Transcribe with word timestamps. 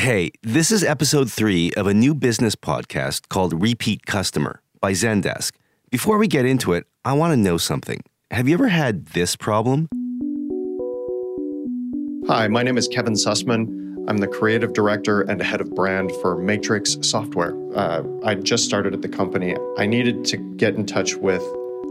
Hey, 0.00 0.30
this 0.42 0.70
is 0.70 0.82
episode 0.82 1.30
three 1.30 1.72
of 1.76 1.86
a 1.86 1.92
new 1.92 2.14
business 2.14 2.56
podcast 2.56 3.28
called 3.28 3.60
Repeat 3.60 4.06
Customer 4.06 4.62
by 4.80 4.92
Zendesk. 4.92 5.52
Before 5.90 6.16
we 6.16 6.26
get 6.26 6.46
into 6.46 6.72
it, 6.72 6.86
I 7.04 7.12
want 7.12 7.32
to 7.32 7.36
know 7.36 7.58
something. 7.58 8.00
Have 8.30 8.48
you 8.48 8.54
ever 8.54 8.68
had 8.68 9.08
this 9.08 9.36
problem? 9.36 9.90
Hi, 12.26 12.48
my 12.48 12.62
name 12.62 12.78
is 12.78 12.88
Kevin 12.88 13.12
Sussman. 13.12 14.06
I'm 14.08 14.16
the 14.16 14.26
creative 14.26 14.72
director 14.72 15.20
and 15.20 15.42
head 15.42 15.60
of 15.60 15.74
brand 15.74 16.12
for 16.22 16.34
Matrix 16.38 16.96
Software. 17.02 17.54
Uh, 17.76 18.02
I 18.24 18.36
just 18.36 18.64
started 18.64 18.94
at 18.94 19.02
the 19.02 19.08
company. 19.08 19.54
I 19.76 19.84
needed 19.84 20.24
to 20.24 20.38
get 20.56 20.76
in 20.76 20.86
touch 20.86 21.16
with 21.16 21.42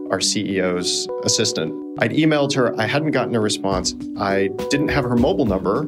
our 0.10 0.18
CEO's 0.18 1.07
assistant. 1.26 1.76
I'd 2.00 2.14
emailed 2.14 2.55
her, 2.55 2.76
I 2.82 2.88
hadn't 2.88 3.12
gotten 3.12 3.36
a 3.36 3.39
response. 3.39 3.94
I 4.18 4.50
didn't 4.71 4.88
have 4.88 5.04
her 5.04 5.16
mobile 5.16 5.46
number 5.46 5.88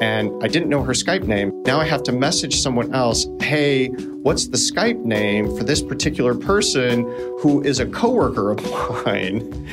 and 0.00 0.30
I 0.42 0.48
didn't 0.48 0.68
know 0.68 0.82
her 0.82 0.92
Skype 0.92 1.24
name. 1.24 1.62
Now 1.62 1.80
I 1.80 1.84
have 1.84 2.02
to 2.04 2.12
message 2.12 2.60
someone 2.60 2.94
else, 2.94 3.26
hey, 3.40 3.88
what's 4.22 4.48
the 4.48 4.56
Skype 4.56 5.04
name 5.04 5.56
for 5.56 5.64
this 5.64 5.82
particular 5.82 6.34
person 6.34 7.02
who 7.40 7.62
is 7.62 7.80
a 7.80 7.86
coworker 7.86 8.50
of 8.50 9.04
mine? 9.06 9.66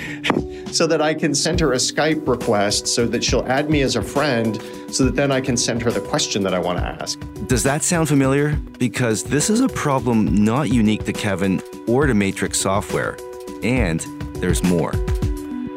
so 0.74 0.88
that 0.88 1.02
I 1.02 1.14
can 1.14 1.36
send 1.36 1.60
her 1.60 1.74
a 1.74 1.78
Skype 1.78 2.28
request 2.28 2.88
so 2.88 3.06
that 3.08 3.24
she'll 3.24 3.46
add 3.46 3.70
me 3.70 3.82
as 3.82 3.96
a 3.96 4.02
friend 4.02 4.60
so 4.90 5.06
that 5.06 5.16
then 5.16 5.32
I 5.32 5.40
can 5.40 5.56
send 5.56 5.82
her 5.84 5.92
the 5.92 6.02
question 6.02 6.44
that 6.44 6.54
I 6.54 6.60
want 6.60 6.80
to 6.80 6.86
ask. 6.86 7.20
Does 7.48 7.64
that 7.64 7.84
sound 7.84 8.08
familiar? 8.08 8.56
Because 8.80 9.24
this 9.24 9.50
is 9.50 9.62
a 9.62 9.70
problem 9.70 10.44
not 10.44 10.70
unique 10.70 11.06
to 11.06 11.14
Kevin 11.14 11.62
or 11.88 12.08
to 12.08 12.14
Matrix 12.14 12.60
Software. 12.60 13.18
And 13.62 14.00
there's 14.36 14.64
more. 14.64 14.94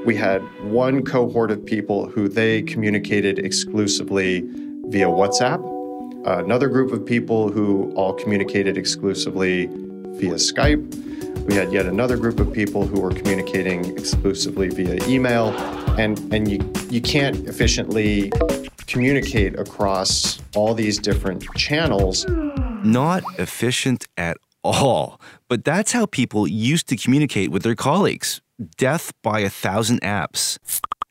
We 0.06 0.14
had 0.14 0.40
one 0.62 1.04
cohort 1.04 1.50
of 1.50 1.66
people 1.66 2.08
who 2.08 2.28
they 2.28 2.62
communicated 2.62 3.40
exclusively 3.40 4.42
via 4.84 5.08
WhatsApp, 5.08 5.60
another 6.24 6.68
group 6.68 6.92
of 6.92 7.04
people 7.04 7.50
who 7.50 7.90
all 7.96 8.12
communicated 8.12 8.78
exclusively 8.78 9.66
via 9.66 10.34
Skype. 10.34 10.94
We 11.48 11.56
had 11.56 11.72
yet 11.72 11.86
another 11.86 12.16
group 12.16 12.38
of 12.38 12.52
people 12.52 12.86
who 12.86 13.00
were 13.00 13.10
communicating 13.10 13.84
exclusively 13.98 14.68
via 14.68 15.04
email, 15.08 15.48
and, 15.98 16.16
and 16.32 16.48
you, 16.48 16.72
you 16.88 17.00
can't 17.00 17.44
efficiently 17.48 18.30
communicate 18.86 19.58
across 19.58 20.38
all 20.54 20.72
these 20.72 21.00
different 21.00 21.42
channels. 21.56 22.24
Not 22.84 23.24
efficient 23.40 24.06
at 24.16 24.36
all. 24.62 25.20
But 25.48 25.64
that's 25.64 25.90
how 25.90 26.06
people 26.06 26.46
used 26.46 26.88
to 26.90 26.96
communicate 26.96 27.50
with 27.50 27.64
their 27.64 27.74
colleagues 27.74 28.40
death 28.76 29.12
by 29.22 29.40
a 29.40 29.50
thousand 29.50 30.00
apps. 30.00 30.58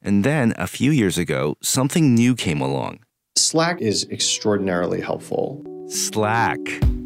And 0.02 0.24
then 0.24 0.54
a 0.58 0.68
few 0.68 0.92
years 0.92 1.18
ago, 1.18 1.58
something 1.62 2.14
new 2.14 2.36
came 2.36 2.62
along. 2.62 3.00
Slack 3.38 3.82
is 3.82 4.08
extraordinarily 4.10 5.02
helpful. 5.02 5.64
Slack. 5.88 6.60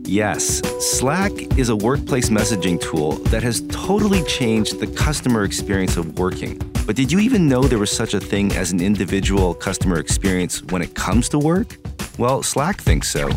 Yes, 0.03 0.61
Slack 0.79 1.31
is 1.57 1.69
a 1.69 1.75
workplace 1.75 2.29
messaging 2.29 2.81
tool 2.81 3.13
that 3.31 3.43
has 3.43 3.61
totally 3.69 4.23
changed 4.23 4.79
the 4.79 4.87
customer 4.87 5.43
experience 5.43 5.97
of 5.97 6.17
working. 6.17 6.57
But 6.87 6.95
did 6.95 7.11
you 7.11 7.19
even 7.19 7.47
know 7.47 7.63
there 7.63 7.77
was 7.77 7.91
such 7.91 8.13
a 8.13 8.19
thing 8.19 8.51
as 8.53 8.71
an 8.71 8.81
individual 8.81 9.53
customer 9.53 9.99
experience 9.99 10.63
when 10.63 10.81
it 10.81 10.95
comes 10.95 11.29
to 11.29 11.39
work? 11.39 11.77
Well, 12.17 12.41
Slack 12.41 12.81
thinks 12.81 13.09
so. 13.09 13.29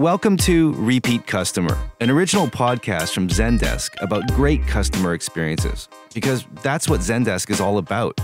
Welcome 0.00 0.36
to 0.38 0.72
Repeat 0.72 1.24
Customer, 1.28 1.78
an 2.00 2.10
original 2.10 2.48
podcast 2.48 3.14
from 3.14 3.28
Zendesk 3.28 3.90
about 4.02 4.26
great 4.32 4.66
customer 4.66 5.14
experiences. 5.14 5.88
Because 6.12 6.44
that's 6.64 6.88
what 6.88 6.98
Zendesk 6.98 7.48
is 7.48 7.60
all 7.60 7.78
about. 7.78 8.20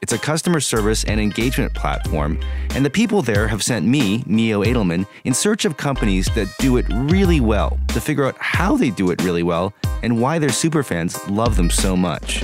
It's 0.00 0.12
a 0.12 0.18
customer 0.18 0.58
service 0.58 1.04
and 1.04 1.20
engagement 1.20 1.74
platform, 1.74 2.40
and 2.70 2.84
the 2.84 2.90
people 2.90 3.22
there 3.22 3.46
have 3.46 3.62
sent 3.62 3.86
me, 3.86 4.24
Neo 4.26 4.64
Edelman, 4.64 5.06
in 5.22 5.32
search 5.32 5.64
of 5.64 5.76
companies 5.76 6.26
that 6.34 6.52
do 6.58 6.76
it 6.76 6.86
really 6.90 7.38
well 7.40 7.78
to 7.88 8.00
figure 8.00 8.24
out 8.24 8.36
how 8.40 8.76
they 8.76 8.90
do 8.90 9.12
it 9.12 9.22
really 9.22 9.44
well 9.44 9.72
and 10.02 10.20
why 10.20 10.40
their 10.40 10.50
superfans 10.50 11.16
love 11.30 11.54
them 11.54 11.70
so 11.70 11.96
much. 11.96 12.42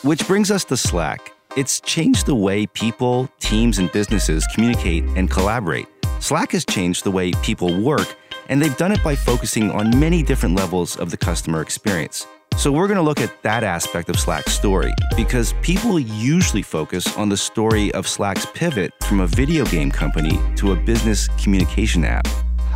Which 0.00 0.26
brings 0.26 0.50
us 0.50 0.64
to 0.64 0.76
Slack. 0.78 1.32
It's 1.54 1.80
changed 1.80 2.24
the 2.24 2.34
way 2.34 2.64
people, 2.64 3.28
teams, 3.40 3.78
and 3.78 3.92
businesses 3.92 4.46
communicate 4.54 5.04
and 5.16 5.30
collaborate. 5.30 5.86
Slack 6.20 6.52
has 6.52 6.64
changed 6.64 7.04
the 7.04 7.10
way 7.10 7.32
people 7.42 7.80
work, 7.80 8.16
and 8.48 8.60
they've 8.60 8.76
done 8.76 8.92
it 8.92 9.02
by 9.02 9.14
focusing 9.14 9.70
on 9.70 9.98
many 9.98 10.22
different 10.22 10.56
levels 10.56 10.96
of 10.96 11.10
the 11.10 11.16
customer 11.16 11.60
experience. 11.60 12.26
So, 12.56 12.70
we're 12.70 12.86
going 12.86 12.98
to 12.98 13.02
look 13.02 13.20
at 13.20 13.42
that 13.42 13.64
aspect 13.64 14.08
of 14.08 14.18
Slack's 14.18 14.52
story 14.52 14.92
because 15.16 15.54
people 15.60 15.98
usually 15.98 16.62
focus 16.62 17.16
on 17.16 17.28
the 17.28 17.36
story 17.36 17.92
of 17.92 18.06
Slack's 18.06 18.46
pivot 18.54 18.92
from 19.08 19.20
a 19.20 19.26
video 19.26 19.64
game 19.64 19.90
company 19.90 20.40
to 20.56 20.72
a 20.72 20.76
business 20.76 21.28
communication 21.42 22.04
app. 22.04 22.28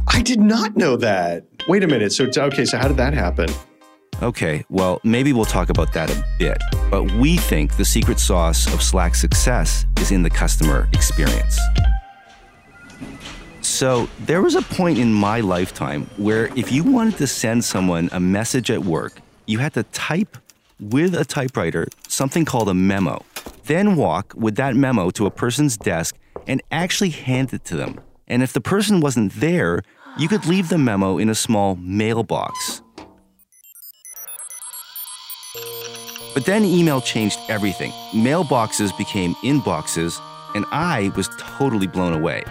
I 0.09 0.20
did 0.20 0.41
not 0.41 0.76
know 0.76 0.97
that. 0.97 1.44
Wait 1.69 1.84
a 1.84 1.87
minute. 1.87 2.12
So, 2.12 2.28
okay, 2.37 2.65
so 2.65 2.76
how 2.76 2.88
did 2.88 2.97
that 2.97 3.15
happen? 3.15 3.49
Okay, 4.20 4.65
well, 4.69 5.00
maybe 5.05 5.32
we'll 5.32 5.44
talk 5.44 5.70
about 5.70 5.93
that 5.93 6.10
a 6.10 6.25
bit, 6.41 6.60
but 6.91 7.05
we 7.12 7.37
think 7.37 7.76
the 7.76 7.84
secret 7.84 8.19
sauce 8.19 8.66
of 8.75 8.82
Slack's 8.82 9.20
success 9.20 9.87
is 10.00 10.10
in 10.10 10.25
the 10.25 10.31
customer 10.31 10.88
experience. 10.93 11.56
So, 13.78 14.08
there 14.18 14.42
was 14.42 14.56
a 14.56 14.62
point 14.62 14.98
in 14.98 15.12
my 15.12 15.38
lifetime 15.38 16.10
where 16.16 16.46
if 16.56 16.72
you 16.72 16.82
wanted 16.82 17.16
to 17.18 17.28
send 17.28 17.64
someone 17.64 18.08
a 18.10 18.18
message 18.18 18.72
at 18.72 18.82
work, 18.82 19.20
you 19.46 19.60
had 19.60 19.72
to 19.74 19.84
type 19.84 20.36
with 20.80 21.14
a 21.14 21.24
typewriter 21.24 21.86
something 22.08 22.44
called 22.44 22.68
a 22.68 22.74
memo, 22.74 23.24
then 23.66 23.94
walk 23.94 24.34
with 24.34 24.56
that 24.56 24.74
memo 24.74 25.10
to 25.10 25.26
a 25.26 25.30
person's 25.30 25.76
desk 25.76 26.16
and 26.48 26.60
actually 26.72 27.10
hand 27.10 27.52
it 27.52 27.64
to 27.66 27.76
them. 27.76 28.00
And 28.26 28.42
if 28.42 28.52
the 28.52 28.60
person 28.60 29.00
wasn't 29.00 29.34
there, 29.34 29.84
you 30.18 30.26
could 30.26 30.44
leave 30.44 30.70
the 30.70 30.78
memo 30.78 31.18
in 31.18 31.28
a 31.28 31.34
small 31.36 31.76
mailbox. 31.76 32.82
But 36.34 36.46
then 36.46 36.64
email 36.64 37.00
changed 37.00 37.38
everything. 37.48 37.92
Mailboxes 38.10 38.98
became 38.98 39.36
inboxes, 39.44 40.20
and 40.56 40.64
I 40.72 41.12
was 41.14 41.30
totally 41.38 41.86
blown 41.86 42.12
away. 42.12 42.42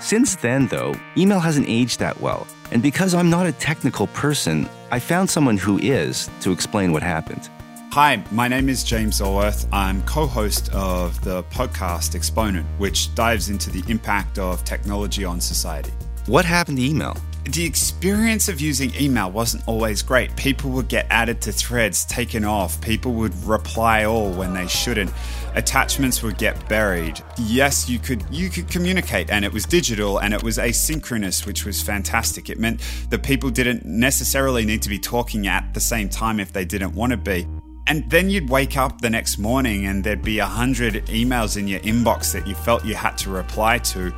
Since 0.00 0.36
then, 0.36 0.66
though, 0.68 0.94
email 1.18 1.40
hasn't 1.40 1.68
aged 1.68 1.98
that 2.00 2.18
well. 2.22 2.46
And 2.72 2.82
because 2.82 3.12
I'm 3.12 3.28
not 3.28 3.46
a 3.46 3.52
technical 3.52 4.06
person, 4.08 4.66
I 4.90 4.98
found 4.98 5.28
someone 5.28 5.58
who 5.58 5.78
is 5.78 6.30
to 6.40 6.52
explain 6.52 6.92
what 6.92 7.02
happened. 7.02 7.50
Hi, 7.92 8.24
my 8.30 8.48
name 8.48 8.70
is 8.70 8.82
James 8.82 9.20
Allworth. 9.20 9.66
I'm 9.72 10.02
co 10.04 10.26
host 10.26 10.72
of 10.72 11.22
the 11.22 11.42
podcast 11.44 12.14
Exponent, 12.14 12.66
which 12.78 13.14
dives 13.14 13.50
into 13.50 13.68
the 13.68 13.84
impact 13.90 14.38
of 14.38 14.64
technology 14.64 15.22
on 15.24 15.38
society. 15.38 15.92
What 16.26 16.46
happened 16.46 16.78
to 16.78 16.84
email? 16.84 17.14
The 17.44 17.64
experience 17.64 18.48
of 18.48 18.60
using 18.60 18.94
email 18.94 19.30
wasn't 19.30 19.66
always 19.66 20.02
great. 20.02 20.36
People 20.36 20.70
would 20.70 20.88
get 20.88 21.06
added 21.08 21.40
to 21.42 21.52
threads, 21.52 22.04
taken 22.04 22.44
off. 22.44 22.80
People 22.80 23.12
would 23.14 23.34
reply 23.44 24.04
all 24.04 24.30
when 24.30 24.52
they 24.52 24.66
shouldn't. 24.66 25.10
Attachments 25.54 26.22
would 26.22 26.36
get 26.36 26.68
buried. 26.68 27.20
Yes, 27.38 27.88
you 27.88 27.98
could 27.98 28.24
you 28.30 28.50
could 28.50 28.68
communicate 28.68 29.30
and 29.30 29.44
it 29.44 29.52
was 29.52 29.64
digital 29.64 30.18
and 30.18 30.34
it 30.34 30.42
was 30.42 30.58
asynchronous, 30.58 31.46
which 31.46 31.64
was 31.64 31.82
fantastic. 31.82 32.50
It 32.50 32.58
meant 32.58 32.80
that 33.08 33.22
people 33.22 33.50
didn't 33.50 33.84
necessarily 33.84 34.64
need 34.64 34.82
to 34.82 34.88
be 34.88 34.98
talking 34.98 35.46
at 35.46 35.72
the 35.72 35.80
same 35.80 36.08
time 36.08 36.40
if 36.40 36.52
they 36.52 36.64
didn't 36.64 36.94
want 36.94 37.12
to 37.12 37.16
be. 37.16 37.46
And 37.86 38.08
then 38.10 38.30
you'd 38.30 38.50
wake 38.50 38.76
up 38.76 39.00
the 39.00 39.10
next 39.10 39.38
morning 39.38 39.86
and 39.86 40.04
there'd 40.04 40.22
be 40.22 40.38
a 40.38 40.46
hundred 40.46 41.06
emails 41.06 41.56
in 41.56 41.66
your 41.66 41.80
inbox 41.80 42.32
that 42.34 42.46
you 42.46 42.54
felt 42.54 42.84
you 42.84 42.94
had 42.94 43.16
to 43.18 43.30
reply 43.30 43.78
to. 43.78 44.12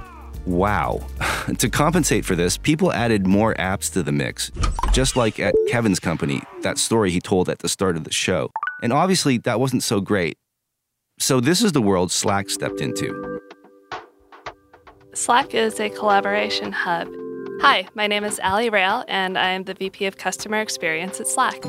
Wow. 0.47 1.07
to 1.59 1.69
compensate 1.69 2.25
for 2.25 2.35
this, 2.35 2.57
people 2.57 2.93
added 2.93 3.27
more 3.27 3.55
apps 3.55 3.93
to 3.93 4.03
the 4.03 4.13
mix, 4.13 4.51
just 4.93 5.17
like 5.17 5.39
at 5.39 5.55
Kevin's 5.69 6.01
company, 6.01 6.43
that 6.63 6.79
story 6.79 7.11
he 7.11 7.21
told 7.21 7.49
at 7.49 7.61
the 7.61 7.69
start 7.69 7.97
of 7.97 8.05
the 8.05 8.13
show. 8.13 8.51
And 8.83 8.93
obviously, 8.93 9.39
that 9.39 9.61
wasn't 9.61 9.83
so 9.83 10.01
great. 10.01 10.37
So, 11.19 11.41
this 11.41 11.63
is 11.63 11.73
the 11.73 11.83
world 11.83 12.11
Slack 12.11 12.51
stepped 12.51 12.81
into. 12.81 13.41
Slack 15.15 15.55
is 15.55 15.79
a 15.79 15.91
collaboration 15.91 16.73
hub. 16.73 17.09
Hi, 17.61 17.87
my 17.95 18.09
name 18.09 18.25
is 18.25 18.41
Ali 18.43 18.71
Rayl, 18.71 19.05
and 19.07 19.39
I 19.39 19.51
am 19.51 19.65
the 19.65 19.75
VP 19.75 20.07
of 20.07 20.17
Customer 20.17 20.61
Experience 20.61 21.21
at 21.21 21.29
Slack. 21.29 21.61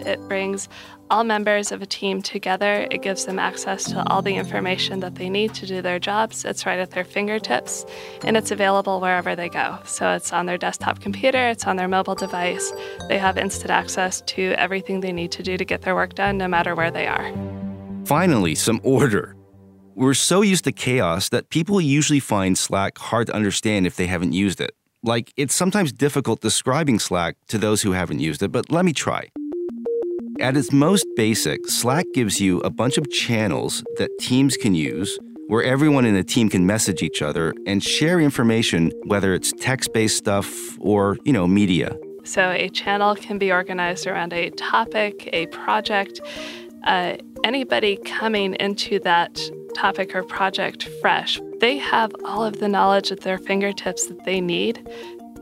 It 0.00 0.20
brings 0.28 0.68
all 1.10 1.24
members 1.24 1.72
of 1.72 1.82
a 1.82 1.86
team 1.86 2.22
together. 2.22 2.86
It 2.90 3.02
gives 3.02 3.24
them 3.24 3.38
access 3.38 3.84
to 3.84 4.04
all 4.08 4.22
the 4.22 4.36
information 4.36 5.00
that 5.00 5.14
they 5.14 5.28
need 5.28 5.54
to 5.54 5.66
do 5.66 5.82
their 5.82 5.98
jobs. 5.98 6.44
It's 6.44 6.66
right 6.66 6.78
at 6.78 6.90
their 6.90 7.04
fingertips 7.04 7.86
and 8.24 8.36
it's 8.36 8.50
available 8.50 9.00
wherever 9.00 9.34
they 9.34 9.48
go. 9.48 9.78
So 9.84 10.12
it's 10.12 10.32
on 10.32 10.46
their 10.46 10.58
desktop 10.58 11.00
computer, 11.00 11.48
it's 11.48 11.66
on 11.66 11.76
their 11.76 11.88
mobile 11.88 12.14
device. 12.14 12.72
They 13.08 13.18
have 13.18 13.38
instant 13.38 13.70
access 13.70 14.20
to 14.22 14.52
everything 14.52 15.00
they 15.00 15.12
need 15.12 15.32
to 15.32 15.42
do 15.42 15.56
to 15.56 15.64
get 15.64 15.82
their 15.82 15.94
work 15.94 16.14
done, 16.14 16.38
no 16.38 16.48
matter 16.48 16.74
where 16.74 16.90
they 16.90 17.06
are. 17.06 17.32
Finally, 18.04 18.54
some 18.54 18.80
order. 18.82 19.34
We're 19.94 20.14
so 20.14 20.42
used 20.42 20.64
to 20.64 20.72
chaos 20.72 21.28
that 21.30 21.50
people 21.50 21.80
usually 21.80 22.20
find 22.20 22.56
Slack 22.56 22.98
hard 22.98 23.26
to 23.26 23.34
understand 23.34 23.86
if 23.86 23.96
they 23.96 24.06
haven't 24.06 24.32
used 24.32 24.60
it. 24.60 24.70
Like, 25.02 25.32
it's 25.36 25.54
sometimes 25.54 25.92
difficult 25.92 26.40
describing 26.40 26.98
Slack 26.98 27.36
to 27.48 27.58
those 27.58 27.82
who 27.82 27.92
haven't 27.92 28.20
used 28.20 28.42
it, 28.42 28.52
but 28.52 28.70
let 28.70 28.84
me 28.84 28.92
try. 28.92 29.28
At 30.40 30.56
its 30.56 30.72
most 30.72 31.04
basic, 31.16 31.66
Slack 31.66 32.06
gives 32.14 32.40
you 32.40 32.60
a 32.60 32.70
bunch 32.70 32.96
of 32.96 33.10
channels 33.10 33.82
that 33.96 34.16
teams 34.20 34.56
can 34.56 34.72
use, 34.72 35.18
where 35.48 35.64
everyone 35.64 36.04
in 36.04 36.14
the 36.14 36.22
team 36.22 36.48
can 36.48 36.64
message 36.64 37.02
each 37.02 37.22
other 37.22 37.52
and 37.66 37.82
share 37.82 38.20
information, 38.20 38.92
whether 39.06 39.34
it's 39.34 39.52
text 39.58 39.92
based 39.92 40.16
stuff 40.16 40.78
or, 40.78 41.18
you 41.24 41.32
know, 41.32 41.48
media. 41.48 41.96
So 42.22 42.50
a 42.50 42.68
channel 42.68 43.16
can 43.16 43.38
be 43.38 43.50
organized 43.50 44.06
around 44.06 44.32
a 44.32 44.50
topic, 44.50 45.28
a 45.32 45.46
project. 45.46 46.20
Uh, 46.84 47.16
anybody 47.42 47.96
coming 48.04 48.54
into 48.60 49.00
that 49.00 49.40
topic 49.74 50.14
or 50.14 50.22
project 50.22 50.88
fresh, 51.00 51.40
they 51.58 51.78
have 51.78 52.12
all 52.24 52.44
of 52.44 52.60
the 52.60 52.68
knowledge 52.68 53.10
at 53.10 53.22
their 53.22 53.38
fingertips 53.38 54.06
that 54.06 54.24
they 54.24 54.40
need 54.40 54.88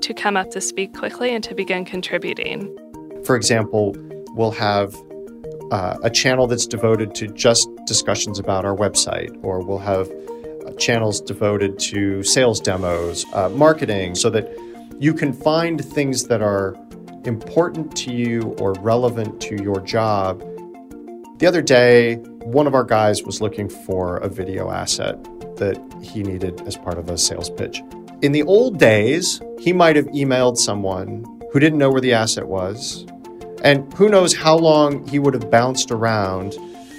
to 0.01 0.15
come 0.15 0.39
up 0.39 0.53
to 0.53 0.61
speed 0.63 0.95
quickly 0.95 1.35
and 1.35 1.45
to 1.45 1.55
begin 1.55 1.85
contributing. 1.85 2.75
For 3.25 3.37
example, 3.37 3.95
we'll 4.37 4.53
have 4.53 4.95
uh, 5.73 5.97
a 6.03 6.11
channel 6.11 6.47
that's 6.47 6.67
devoted 6.67 7.15
to 7.17 7.27
just 7.27 7.69
discussions 7.87 8.39
about 8.39 8.65
our 8.65 8.77
website, 8.77 9.37
or 9.43 9.65
we'll 9.65 9.79
have 9.79 10.09
uh, 10.67 10.73
channels 10.75 11.21
devoted 11.21 11.79
to 11.79 12.23
sales 12.23 12.61
demos, 12.61 13.25
uh, 13.33 13.49
marketing, 13.49 14.15
so 14.15 14.31
that 14.31 14.49
you 15.01 15.13
can 15.13 15.33
find 15.33 15.85
things 15.85 16.25
that 16.25 16.43
are 16.43 16.77
important 17.25 17.97
to 17.97 18.13
you 18.13 18.55
or 18.61 18.75
relevant 18.75 19.41
to 19.41 19.61
your 19.63 19.81
job. 19.81 20.41
The 21.39 21.47
other 21.47 21.63
day, 21.63 22.17
one 22.45 22.67
of 22.67 22.75
our 22.75 22.85
guys 22.85 23.25
was 23.25 23.41
looking 23.41 23.69
for 23.69 24.19
a 24.19 24.29
video 24.29 24.71
asset 24.71 25.23
that 25.57 25.83
he 26.03 26.23
needed 26.23 26.61
as 26.67 26.77
part 26.77 26.99
of 26.99 27.11
a 27.11 27.19
sales 27.19 27.51
pitch. 27.51 27.83
In 28.23 28.33
the 28.33 28.43
old 28.45 28.79
days, 28.79 29.41
he 29.59 29.73
might 29.73 29.97
have 29.97 30.07
emailed 30.07 30.57
someone 30.57 31.25
who 31.53 31.59
didn't 31.59 31.79
know 31.79 31.91
where 31.91 32.01
the 32.01 32.13
asset 32.13 32.47
was 32.47 33.07
and 33.63 33.93
who 33.95 34.09
knows 34.09 34.35
how 34.35 34.57
long 34.57 35.07
he 35.09 35.19
would 35.19 35.35
have 35.35 35.51
bounced 35.51 35.91
around 35.91 36.55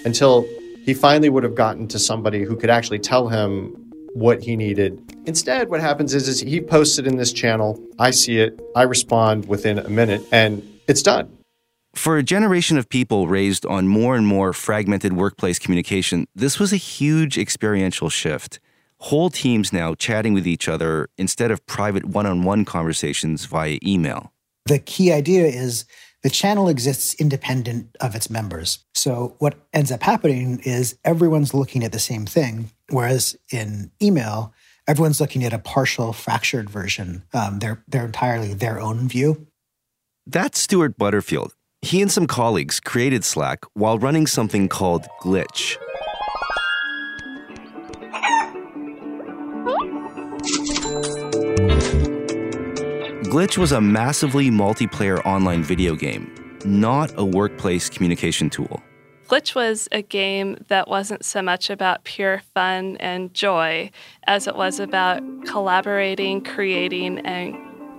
until 0.06 0.45
he 0.83 0.94
finally 0.94 1.30
would 1.30 1.44
have 1.44 1.56
gotten 1.56 1.88
to 1.89 2.00
somebody 2.00 2.44
who 2.44 2.56
could 2.56 2.69
actually 2.69 3.00
tell 3.00 3.27
him 3.27 3.75
what 4.13 4.42
he 4.42 4.56
needed. 4.56 5.01
Instead, 5.25 5.69
what 5.69 5.81
happens 5.81 6.13
is, 6.13 6.27
is 6.27 6.39
he 6.39 6.62
posts 6.62 6.98
it 6.98 7.06
in 7.06 7.18
this 7.18 7.31
channel. 7.33 7.80
I 8.00 8.12
see 8.12 8.39
it. 8.39 8.59
I 8.75 8.83
respond 8.83 9.48
within 9.48 9.80
a 9.80 9.89
minute 9.89 10.25
and 10.31 10.63
it's 10.88 11.01
done. 11.01 11.38
For 11.94 12.18
a 12.18 12.24
generation 12.24 12.77
of 12.77 12.89
people 12.89 13.27
raised 13.27 13.65
on 13.65 13.88
more 13.88 14.15
and 14.15 14.25
more 14.25 14.54
fragmented 14.54 15.13
workplace 15.13 15.59
communication, 15.59 16.27
this 16.36 16.59
was 16.59 16.71
a 16.71 16.77
huge 16.77 17.38
experiential 17.38 18.09
shift. 18.09 18.59
Whole 19.00 19.30
teams 19.30 19.74
now 19.74 19.94
chatting 19.94 20.33
with 20.33 20.48
each 20.48 20.68
other 20.68 21.09
instead 21.18 21.51
of 21.51 21.65
private 21.65 22.06
one 22.06 22.25
on 22.25 22.44
one 22.44 22.65
conversations 22.65 23.45
via 23.45 23.77
email. 23.86 24.31
The 24.65 24.80
key 24.80 25.12
idea 25.12 25.45
is 25.45 25.86
the 26.24 26.30
channel 26.30 26.68
exists 26.68 27.14
independent 27.16 27.96
of 28.00 28.16
its 28.16 28.30
members. 28.30 28.80
So 28.96 29.36
what 29.40 29.56
ends 29.74 29.92
up 29.92 30.02
happening 30.02 30.60
is 30.64 30.98
everyone's 31.06 31.54
looking 31.54 31.84
at 31.84 31.92
the 31.92 32.00
same 32.00 32.25
thing, 32.25 32.72
whereas 32.90 33.38
in 33.52 33.92
email, 34.02 34.54
everyone's 34.88 35.22
looking 35.22 35.44
at 35.44 35.54
a 35.54 35.60
partial, 35.60 36.14
fractured 36.14 36.69
version. 36.69 37.24
Um, 37.34 37.60
they're 37.60 37.84
they're 37.88 38.06
entirely 38.06 38.54
their 38.54 38.80
own 38.80 39.08
view. 39.08 39.48
That's 40.25 40.60
Stuart 40.60 40.98
Butterfield. 40.98 41.54
He 41.81 42.02
and 42.02 42.12
some 42.12 42.28
colleagues 42.28 42.80
created 42.80 43.24
Slack 43.24 43.64
while 43.74 44.00
running 44.00 44.28
something 44.28 44.68
called 44.68 45.06
Glitch. 45.22 45.78
Glitch 53.28 53.58
was 53.58 53.74
a 53.74 53.82
massively 53.82 54.50
multiplayer 54.50 55.24
online 55.26 55.62
video 55.62 55.96
game, 55.96 56.34
not 56.64 57.12
a 57.18 57.26
workplace 57.26 57.90
communication 57.90 58.50
tool. 58.50 58.82
Glitch 59.28 59.54
was 59.54 59.90
a 59.92 60.02
game 60.02 60.56
that 60.70 60.88
wasn't 60.88 61.26
so 61.26 61.42
much 61.42 61.70
about 61.70 62.06
pure 62.06 62.42
fun 62.54 62.96
and 63.02 63.34
joy 63.34 63.92
as 64.28 64.48
it 64.48 64.56
was 64.56 64.80
about 64.80 65.22
collaborating, 65.46 66.42
creating, 66.42 67.20
and 67.20 67.54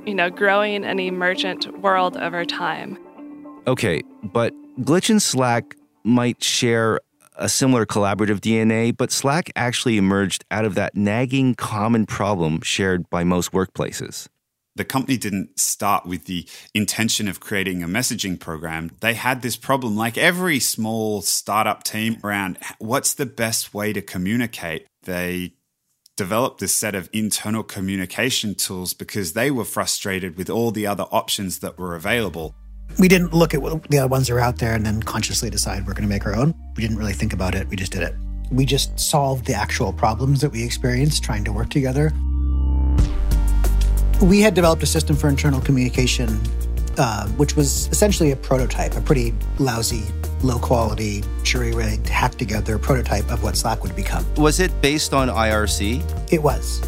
you 0.09 0.15
know, 0.15 0.31
growing 0.31 0.83
an 0.83 0.99
emergent 0.99 1.79
world 1.83 2.17
over 2.17 2.47
time. 2.47 2.99
Okay, 3.67 4.01
but 4.33 4.55
Glitch 4.81 5.11
and 5.11 5.21
Slack 5.21 5.77
might 6.05 6.43
share 6.43 7.01
a 7.37 7.51
similar 7.51 7.85
collaborative 7.85 8.41
DNA, 8.41 8.97
but 8.97 9.13
Slack 9.13 9.53
actually 9.55 9.99
emerged 9.99 10.47
out 10.51 10.65
of 10.65 10.75
that 10.77 10.97
nagging 10.97 11.55
common 11.55 12.07
problem 12.07 12.63
shared 12.63 13.11
by 13.11 13.25
most 13.25 13.53
workplaces 13.53 14.27
the 14.79 14.85
company 14.85 15.19
didn't 15.19 15.59
start 15.59 16.07
with 16.07 16.25
the 16.25 16.49
intention 16.73 17.29
of 17.29 17.41
creating 17.41 17.83
a 17.83 17.89
messaging 17.89 18.41
program. 18.41 18.91
They 19.01 19.15
had 19.15 19.43
this 19.43 19.57
problem, 19.57 19.97
like 19.97 20.17
every 20.17 20.61
small 20.61 21.21
startup 21.21 21.85
team, 21.85 22.19
around 22.25 22.59
what's 22.79 23.13
the 23.13 23.27
best 23.27 23.75
way 23.75 23.93
to 23.93 24.01
communicate. 24.01 24.87
They 25.03 25.55
developed 26.17 26.61
this 26.61 26.75
set 26.75 26.95
of 26.95 27.09
internal 27.13 27.63
communication 27.63 28.55
tools 28.55 28.95
because 28.95 29.35
they 29.35 29.51
were 29.51 29.65
frustrated 29.65 30.37
with 30.37 30.49
all 30.49 30.71
the 30.71 30.87
other 30.87 31.05
options 31.13 31.59
that 31.59 31.79
were 31.79 31.95
available. 31.95 32.55
We 32.99 33.09
didn't 33.09 33.35
look 33.35 33.55
at 33.55 33.63
what 33.63 33.83
the 33.91 33.99
other 33.99 34.09
ones 34.09 34.31
are 34.31 34.41
out 34.41 34.59
there 34.59 34.75
and 34.75 34.85
then 34.85 35.03
consciously 35.03 35.51
decide 35.51 35.87
we're 35.87 35.93
going 35.93 36.09
to 36.09 36.09
make 36.09 36.27
our 36.27 36.35
own. 36.35 36.55
We 36.77 36.83
didn't 36.83 36.97
really 36.97 37.13
think 37.13 37.33
about 37.33 37.55
it. 37.55 37.69
We 37.69 37.77
just 37.77 37.93
did 37.93 38.03
it. 38.03 38.15
We 38.51 38.65
just 38.65 38.99
solved 38.99 39.45
the 39.47 39.55
actual 39.55 39.93
problems 39.93 40.41
that 40.41 40.51
we 40.51 40.65
experienced 40.65 41.23
trying 41.23 41.45
to 41.45 41.53
work 41.53 41.69
together. 41.69 42.13
We 44.21 44.41
had 44.41 44.55
developed 44.55 44.83
a 44.83 44.87
system 44.87 45.15
for 45.15 45.29
internal 45.29 45.61
communication, 45.61 46.41
uh, 46.99 47.29
which 47.37 47.55
was 47.55 47.87
essentially 47.93 48.33
a 48.33 48.37
prototype, 48.37 48.97
a 48.97 49.01
pretty 49.01 49.33
lousy, 49.61 50.03
low 50.43 50.59
quality, 50.59 51.23
jury 51.45 51.73
rigged, 51.73 52.09
hacked 52.09 52.37
together 52.37 52.79
prototype 52.79 53.31
of 53.31 53.45
what 53.45 53.57
Slack 53.57 53.85
would 53.85 53.95
become. 53.95 54.27
Was 54.35 54.59
it 54.59 54.73
based 54.83 55.15
on 55.15 55.29
IRC? 55.29 56.33
It 56.33 56.43
was. 56.43 56.81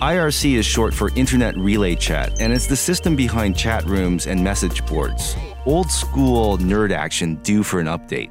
IRC 0.00 0.54
is 0.54 0.64
short 0.64 0.94
for 0.94 1.10
Internet 1.16 1.56
Relay 1.56 1.96
Chat, 1.96 2.40
and 2.40 2.52
it's 2.52 2.68
the 2.68 2.76
system 2.76 3.16
behind 3.16 3.56
chat 3.56 3.84
rooms 3.84 4.28
and 4.28 4.44
message 4.44 4.86
boards. 4.86 5.34
Old 5.66 5.90
school 5.90 6.58
nerd 6.58 6.92
action 6.92 7.34
due 7.42 7.64
for 7.64 7.80
an 7.80 7.86
update. 7.86 8.30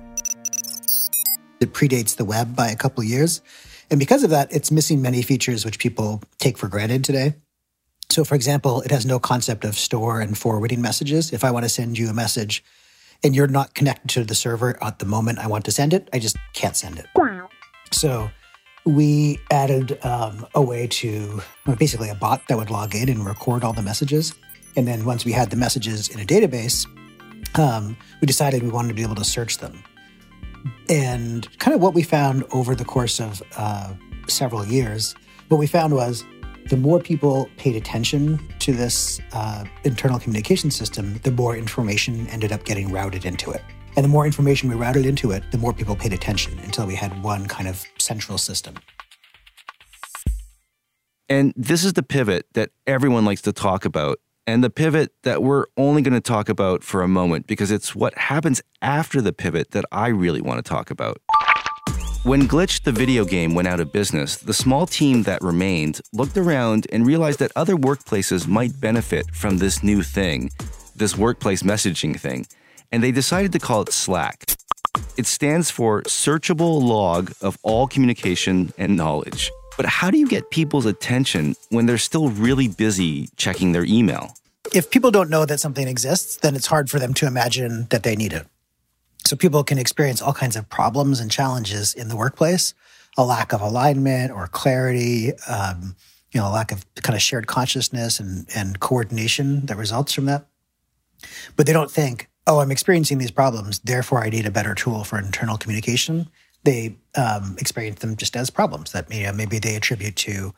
It 1.59 1.73
predates 1.73 2.15
the 2.15 2.23
web 2.23 2.55
by 2.55 2.69
a 2.69 2.77
couple 2.77 3.03
of 3.03 3.09
years. 3.09 3.41
And 3.91 3.99
because 3.99 4.23
of 4.23 4.29
that, 4.29 4.53
it's 4.53 4.71
missing 4.71 5.01
many 5.01 5.21
features 5.21 5.65
which 5.65 5.79
people 5.79 6.21
take 6.39 6.57
for 6.57 6.69
granted 6.69 7.03
today. 7.03 7.35
So, 8.09 8.23
for 8.23 8.35
example, 8.35 8.81
it 8.81 8.91
has 8.91 9.05
no 9.05 9.19
concept 9.19 9.65
of 9.65 9.77
store 9.77 10.21
and 10.21 10.37
forwarding 10.37 10.81
messages. 10.81 11.33
If 11.33 11.43
I 11.43 11.51
want 11.51 11.65
to 11.65 11.69
send 11.69 11.97
you 11.97 12.09
a 12.09 12.13
message 12.13 12.63
and 13.23 13.35
you're 13.35 13.47
not 13.47 13.73
connected 13.73 14.09
to 14.09 14.23
the 14.23 14.35
server 14.35 14.81
at 14.83 14.99
the 14.99 15.05
moment 15.05 15.39
I 15.39 15.47
want 15.47 15.65
to 15.65 15.71
send 15.71 15.93
it, 15.93 16.09
I 16.13 16.19
just 16.19 16.37
can't 16.53 16.75
send 16.75 16.99
it. 16.99 17.05
So, 17.91 18.29
we 18.85 19.37
added 19.51 20.03
um, 20.05 20.47
a 20.55 20.61
way 20.61 20.87
to 20.87 21.41
basically 21.77 22.09
a 22.09 22.15
bot 22.15 22.47
that 22.47 22.57
would 22.57 22.69
log 22.69 22.95
in 22.95 23.09
and 23.09 23.25
record 23.25 23.63
all 23.63 23.73
the 23.73 23.81
messages. 23.81 24.33
And 24.77 24.87
then 24.87 25.03
once 25.03 25.25
we 25.25 25.33
had 25.33 25.49
the 25.49 25.57
messages 25.57 26.07
in 26.07 26.21
a 26.21 26.25
database, 26.25 26.87
um, 27.59 27.97
we 28.21 28.25
decided 28.25 28.63
we 28.63 28.69
wanted 28.69 28.89
to 28.89 28.93
be 28.93 29.01
able 29.01 29.15
to 29.15 29.25
search 29.25 29.57
them. 29.57 29.83
And 30.89 31.47
kind 31.59 31.75
of 31.75 31.81
what 31.81 31.93
we 31.93 32.01
found 32.01 32.45
over 32.51 32.75
the 32.75 32.85
course 32.85 33.19
of 33.19 33.43
uh, 33.57 33.93
several 34.27 34.65
years, 34.65 35.15
what 35.49 35.57
we 35.57 35.67
found 35.67 35.93
was 35.93 36.23
the 36.69 36.77
more 36.77 36.99
people 36.99 37.49
paid 37.57 37.75
attention 37.75 38.39
to 38.59 38.73
this 38.73 39.21
uh, 39.33 39.63
internal 39.83 40.19
communication 40.19 40.69
system, 40.69 41.17
the 41.23 41.31
more 41.31 41.55
information 41.55 42.27
ended 42.27 42.51
up 42.51 42.65
getting 42.65 42.91
routed 42.91 43.25
into 43.25 43.51
it. 43.51 43.61
And 43.95 44.03
the 44.03 44.09
more 44.09 44.25
information 44.25 44.69
we 44.69 44.75
routed 44.75 45.05
into 45.05 45.31
it, 45.31 45.43
the 45.51 45.57
more 45.57 45.73
people 45.73 45.95
paid 45.95 46.13
attention 46.13 46.59
until 46.59 46.85
we 46.85 46.95
had 46.95 47.23
one 47.23 47.47
kind 47.47 47.69
of 47.69 47.83
central 47.97 48.37
system. 48.37 48.75
And 51.29 51.53
this 51.55 51.83
is 51.83 51.93
the 51.93 52.03
pivot 52.03 52.45
that 52.53 52.69
everyone 52.85 53.25
likes 53.25 53.41
to 53.43 53.53
talk 53.53 53.85
about, 53.85 54.19
and 54.45 54.63
the 54.63 54.69
pivot 54.69 55.11
that 55.23 55.43
we're 55.43 55.65
only 55.75 56.01
going 56.01 56.13
to 56.13 56.21
talk 56.21 56.47
about 56.47 56.83
for 56.83 57.01
a 57.01 57.07
moment 57.07 57.47
because 57.47 57.71
it's 57.71 57.95
what 57.95 58.17
happens 58.17 58.61
after 58.81 59.21
the 59.21 59.33
pivot 59.33 59.71
that 59.71 59.83
I 59.91 60.07
really 60.07 60.41
want 60.41 60.63
to 60.63 60.69
talk 60.69 60.89
about. 60.89 61.17
When 62.27 62.45
Glitch, 62.45 62.83
the 62.83 62.91
video 62.91 63.23
game, 63.23 63.55
went 63.55 63.69
out 63.69 63.79
of 63.79 63.93
business, 63.93 64.35
the 64.35 64.53
small 64.53 64.85
team 64.85 65.23
that 65.23 65.41
remained 65.41 66.01
looked 66.11 66.35
around 66.35 66.85
and 66.91 67.07
realized 67.07 67.39
that 67.39 67.53
other 67.55 67.77
workplaces 67.77 68.49
might 68.49 68.81
benefit 68.81 69.33
from 69.33 69.59
this 69.59 69.81
new 69.81 70.03
thing, 70.03 70.51
this 70.93 71.17
workplace 71.17 71.63
messaging 71.63 72.19
thing, 72.19 72.45
and 72.91 73.01
they 73.01 73.13
decided 73.13 73.53
to 73.53 73.59
call 73.59 73.83
it 73.83 73.93
Slack. 73.93 74.57
It 75.15 75.25
stands 75.25 75.71
for 75.71 76.01
Searchable 76.01 76.81
Log 76.81 77.31
of 77.41 77.57
All 77.63 77.87
Communication 77.87 78.73
and 78.77 78.97
Knowledge. 78.97 79.49
But 79.77 79.85
how 79.85 80.11
do 80.11 80.17
you 80.17 80.27
get 80.27 80.51
people's 80.51 80.85
attention 80.85 81.55
when 81.69 81.85
they're 81.85 81.97
still 81.97 82.27
really 82.27 82.67
busy 82.67 83.29
checking 83.37 83.71
their 83.71 83.85
email? 83.85 84.35
If 84.73 84.91
people 84.91 85.11
don't 85.11 85.29
know 85.29 85.45
that 85.45 85.61
something 85.61 85.87
exists, 85.87 86.35
then 86.35 86.57
it's 86.57 86.67
hard 86.67 86.89
for 86.89 86.99
them 86.99 87.13
to 87.13 87.25
imagine 87.25 87.87
that 87.91 88.03
they 88.03 88.17
need 88.17 88.33
it. 88.33 88.45
So 89.27 89.35
people 89.35 89.63
can 89.63 89.77
experience 89.77 90.21
all 90.21 90.33
kinds 90.33 90.55
of 90.55 90.69
problems 90.69 91.19
and 91.19 91.29
challenges 91.29 91.93
in 91.93 92.07
the 92.07 92.15
workplace, 92.15 92.73
a 93.17 93.25
lack 93.25 93.51
of 93.51 93.59
alignment 93.59 94.31
or 94.31 94.47
clarity, 94.47 95.33
um, 95.49 95.97
you 96.31 96.39
know, 96.39 96.47
a 96.47 96.53
lack 96.53 96.71
of 96.71 96.85
kind 96.95 97.15
of 97.15 97.21
shared 97.21 97.45
consciousness 97.45 98.21
and, 98.21 98.47
and 98.55 98.79
coordination 98.79 99.65
that 99.65 99.75
results 99.75 100.13
from 100.13 100.25
that. 100.25 100.47
But 101.57 101.65
they 101.65 101.73
don't 101.73 101.91
think, 101.91 102.29
oh, 102.45 102.59
I'm 102.59 102.71
experiencing 102.71 103.17
these 103.17 103.31
problems, 103.31 103.79
therefore 103.79 104.23
I 104.23 104.29
need 104.29 104.45
a 104.45 104.51
better 104.51 104.73
tool 104.73 105.03
for 105.03 105.19
internal 105.19 105.57
communication. 105.57 106.29
they 106.63 106.95
um, 107.15 107.55
experience 107.59 107.99
them 107.99 108.15
just 108.15 108.35
as 108.35 108.49
problems 108.49 108.91
that 108.91 109.11
you 109.13 109.23
know, 109.23 109.33
maybe 109.33 109.59
they 109.59 109.75
attribute 109.75 110.15
to 110.17 110.53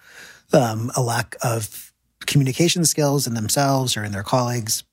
um, 0.54 0.92
a 0.96 1.02
lack 1.02 1.36
of 1.44 1.92
communication 2.26 2.86
skills 2.86 3.26
in 3.26 3.34
themselves 3.34 3.98
or 3.98 4.04
in 4.04 4.12
their 4.12 4.24
colleagues. 4.24 4.84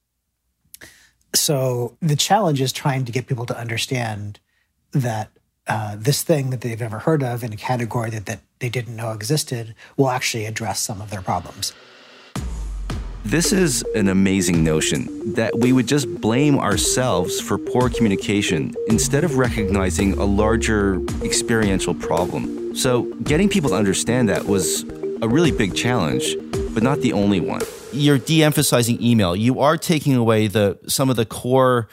So 1.36 1.96
the 2.00 2.16
challenge 2.16 2.60
is 2.60 2.72
trying 2.72 3.04
to 3.04 3.12
get 3.12 3.26
people 3.26 3.46
to 3.46 3.56
understand 3.56 4.40
that 4.92 5.30
uh, 5.68 5.96
this 5.98 6.22
thing 6.22 6.50
that 6.50 6.60
they've 6.60 6.80
never 6.80 7.00
heard 7.00 7.22
of 7.22 7.42
in 7.42 7.52
a 7.52 7.56
category 7.56 8.10
that, 8.10 8.26
that 8.26 8.40
they 8.60 8.68
didn't 8.68 8.96
know 8.96 9.10
existed 9.10 9.74
will 9.96 10.10
actually 10.10 10.46
address 10.46 10.80
some 10.80 11.00
of 11.00 11.10
their 11.10 11.22
problems. 11.22 11.72
This 13.24 13.52
is 13.52 13.82
an 13.96 14.08
amazing 14.08 14.62
notion 14.62 15.34
that 15.34 15.58
we 15.58 15.72
would 15.72 15.88
just 15.88 16.20
blame 16.20 16.60
ourselves 16.60 17.40
for 17.40 17.58
poor 17.58 17.90
communication 17.90 18.72
instead 18.86 19.24
of 19.24 19.36
recognizing 19.36 20.12
a 20.12 20.24
larger 20.24 21.04
experiential 21.24 21.92
problem. 21.92 22.76
So, 22.76 23.02
getting 23.24 23.48
people 23.48 23.70
to 23.70 23.76
understand 23.76 24.28
that 24.28 24.44
was 24.44 24.84
a 25.22 25.28
really 25.28 25.50
big 25.50 25.74
challenge, 25.74 26.36
but 26.72 26.84
not 26.84 27.00
the 27.00 27.12
only 27.12 27.40
one. 27.40 27.62
You're 27.96 28.18
de 28.18 28.44
emphasizing 28.44 29.02
email. 29.02 29.34
You 29.34 29.60
are 29.60 29.76
taking 29.76 30.14
away 30.14 30.46
the, 30.48 30.78
some 30.86 31.08
of 31.08 31.16
the 31.16 31.24
core 31.24 31.88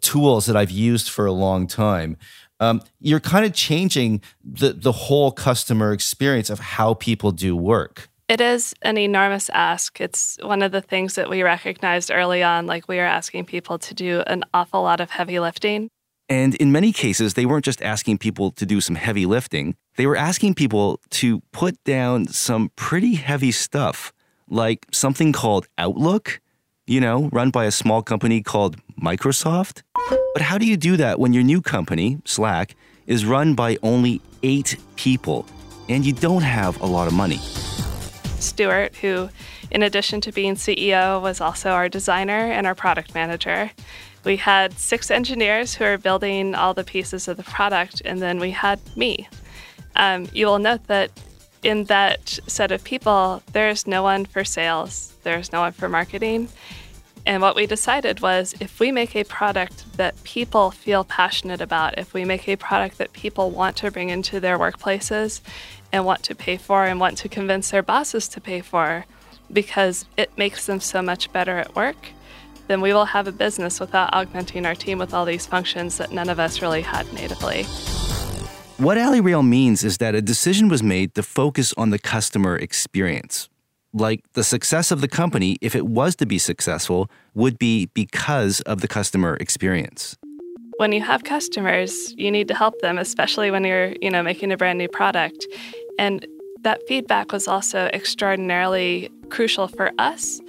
tools 0.00 0.46
that 0.46 0.56
I've 0.56 0.70
used 0.70 1.08
for 1.08 1.26
a 1.26 1.32
long 1.32 1.66
time. 1.66 2.16
Um, 2.60 2.82
you're 3.00 3.20
kind 3.20 3.44
of 3.44 3.52
changing 3.52 4.20
the, 4.44 4.72
the 4.72 4.92
whole 4.92 5.32
customer 5.32 5.92
experience 5.92 6.50
of 6.50 6.58
how 6.58 6.94
people 6.94 7.30
do 7.30 7.56
work. 7.56 8.08
It 8.28 8.40
is 8.40 8.74
an 8.82 8.96
enormous 8.96 9.48
ask. 9.50 10.00
It's 10.00 10.38
one 10.42 10.62
of 10.62 10.72
the 10.72 10.80
things 10.80 11.14
that 11.14 11.28
we 11.28 11.42
recognized 11.42 12.10
early 12.10 12.42
on. 12.42 12.66
Like, 12.66 12.88
we 12.88 12.98
are 12.98 13.04
asking 13.04 13.44
people 13.44 13.78
to 13.78 13.94
do 13.94 14.22
an 14.26 14.44
awful 14.54 14.82
lot 14.82 15.00
of 15.00 15.10
heavy 15.10 15.38
lifting. 15.38 15.88
And 16.28 16.54
in 16.54 16.72
many 16.72 16.92
cases, 16.92 17.34
they 17.34 17.44
weren't 17.44 17.66
just 17.66 17.82
asking 17.82 18.18
people 18.18 18.50
to 18.52 18.64
do 18.64 18.80
some 18.80 18.96
heavy 18.96 19.26
lifting, 19.26 19.76
they 19.96 20.06
were 20.06 20.16
asking 20.16 20.54
people 20.54 21.00
to 21.10 21.40
put 21.52 21.82
down 21.84 22.26
some 22.28 22.70
pretty 22.76 23.14
heavy 23.14 23.52
stuff, 23.52 24.12
like 24.48 24.86
something 24.92 25.32
called 25.32 25.66
Outlook, 25.78 26.40
you 26.86 27.00
know, 27.00 27.28
run 27.32 27.50
by 27.50 27.64
a 27.64 27.70
small 27.70 28.02
company 28.02 28.42
called 28.42 28.76
Microsoft. 29.00 29.82
But 30.34 30.42
how 30.42 30.58
do 30.58 30.66
you 30.66 30.76
do 30.76 30.96
that 30.96 31.18
when 31.18 31.32
your 31.32 31.42
new 31.42 31.60
company, 31.60 32.18
Slack, 32.24 32.76
is 33.06 33.24
run 33.24 33.54
by 33.54 33.78
only 33.82 34.20
eight 34.42 34.76
people 34.96 35.46
and 35.88 36.04
you 36.04 36.12
don't 36.12 36.42
have 36.42 36.80
a 36.80 36.86
lot 36.86 37.06
of 37.06 37.14
money? 37.14 37.38
Stuart, 38.38 38.94
who, 38.96 39.30
in 39.70 39.82
addition 39.82 40.20
to 40.22 40.32
being 40.32 40.54
CEO, 40.54 41.20
was 41.20 41.40
also 41.40 41.70
our 41.70 41.88
designer 41.88 42.52
and 42.52 42.66
our 42.66 42.74
product 42.74 43.14
manager. 43.14 43.70
We 44.24 44.36
had 44.36 44.78
six 44.78 45.10
engineers 45.10 45.74
who 45.74 45.84
are 45.84 45.98
building 45.98 46.54
all 46.54 46.74
the 46.74 46.84
pieces 46.84 47.28
of 47.28 47.36
the 47.36 47.42
product, 47.42 48.02
and 48.04 48.20
then 48.20 48.38
we 48.38 48.50
had 48.50 48.80
me. 48.96 49.28
Um, 49.96 50.28
you 50.32 50.46
will 50.46 50.58
note 50.58 50.86
that 50.88 51.10
in 51.64 51.84
that 51.84 52.38
set 52.46 52.70
of 52.70 52.84
people, 52.84 53.42
there's 53.52 53.86
no 53.86 54.02
one 54.02 54.26
for 54.26 54.44
sales, 54.44 55.14
there's 55.22 55.50
no 55.50 55.60
one 55.60 55.72
for 55.72 55.88
marketing. 55.88 56.48
And 57.26 57.40
what 57.40 57.56
we 57.56 57.64
decided 57.64 58.20
was 58.20 58.54
if 58.60 58.78
we 58.78 58.92
make 58.92 59.16
a 59.16 59.24
product 59.24 59.96
that 59.96 60.22
people 60.24 60.70
feel 60.70 61.04
passionate 61.04 61.62
about, 61.62 61.98
if 61.98 62.12
we 62.12 62.26
make 62.26 62.46
a 62.46 62.56
product 62.56 62.98
that 62.98 63.14
people 63.14 63.50
want 63.50 63.76
to 63.76 63.90
bring 63.90 64.10
into 64.10 64.40
their 64.40 64.58
workplaces 64.58 65.40
and 65.90 66.04
want 66.04 66.22
to 66.24 66.34
pay 66.34 66.58
for 66.58 66.84
and 66.84 67.00
want 67.00 67.16
to 67.18 67.28
convince 67.30 67.70
their 67.70 67.82
bosses 67.82 68.28
to 68.28 68.42
pay 68.42 68.60
for 68.60 69.06
because 69.50 70.04
it 70.18 70.36
makes 70.36 70.66
them 70.66 70.80
so 70.80 71.00
much 71.00 71.32
better 71.32 71.56
at 71.56 71.74
work, 71.74 72.08
then 72.66 72.82
we 72.82 72.92
will 72.92 73.06
have 73.06 73.26
a 73.26 73.32
business 73.32 73.80
without 73.80 74.12
augmenting 74.12 74.66
our 74.66 74.74
team 74.74 74.98
with 74.98 75.14
all 75.14 75.24
these 75.24 75.46
functions 75.46 75.96
that 75.96 76.12
none 76.12 76.28
of 76.28 76.38
us 76.38 76.60
really 76.60 76.82
had 76.82 77.10
natively. 77.14 77.64
What 78.78 78.98
Ali 78.98 79.20
Rayl 79.20 79.46
means 79.46 79.84
is 79.84 79.98
that 79.98 80.14
a 80.14 80.22
decision 80.22 80.68
was 80.68 80.82
made 80.82 81.14
to 81.14 81.22
focus 81.22 81.72
on 81.76 81.90
the 81.90 81.98
customer 81.98 82.56
experience. 82.56 83.48
Like 83.92 84.20
the 84.32 84.42
success 84.42 84.90
of 84.90 85.00
the 85.00 85.06
company, 85.06 85.56
if 85.60 85.76
it 85.76 85.86
was 85.86 86.16
to 86.16 86.26
be 86.26 86.38
successful, 86.38 87.08
would 87.34 87.58
be 87.58 87.86
because 87.94 88.60
of 88.62 88.80
the 88.80 88.88
customer 88.88 89.36
experience 89.36 90.16
when 90.76 90.92
you 90.92 91.00
have 91.00 91.24
customers, 91.24 92.14
you 92.16 92.30
need 92.30 92.48
to 92.48 92.54
help 92.54 92.80
them, 92.80 92.98
especially 92.98 93.50
when 93.50 93.64
you're, 93.64 93.94
you 94.00 94.10
know, 94.10 94.22
making 94.22 94.52
a 94.52 94.56
brand 94.56 94.78
new 94.78 94.88
product. 94.88 95.46
And 95.98 96.26
that 96.62 96.80
feedback 96.88 97.32
was 97.32 97.46
also 97.46 97.86
extraordinarily 97.92 99.10
crucial 99.30 99.68
for 99.68 99.92
us 99.98 100.40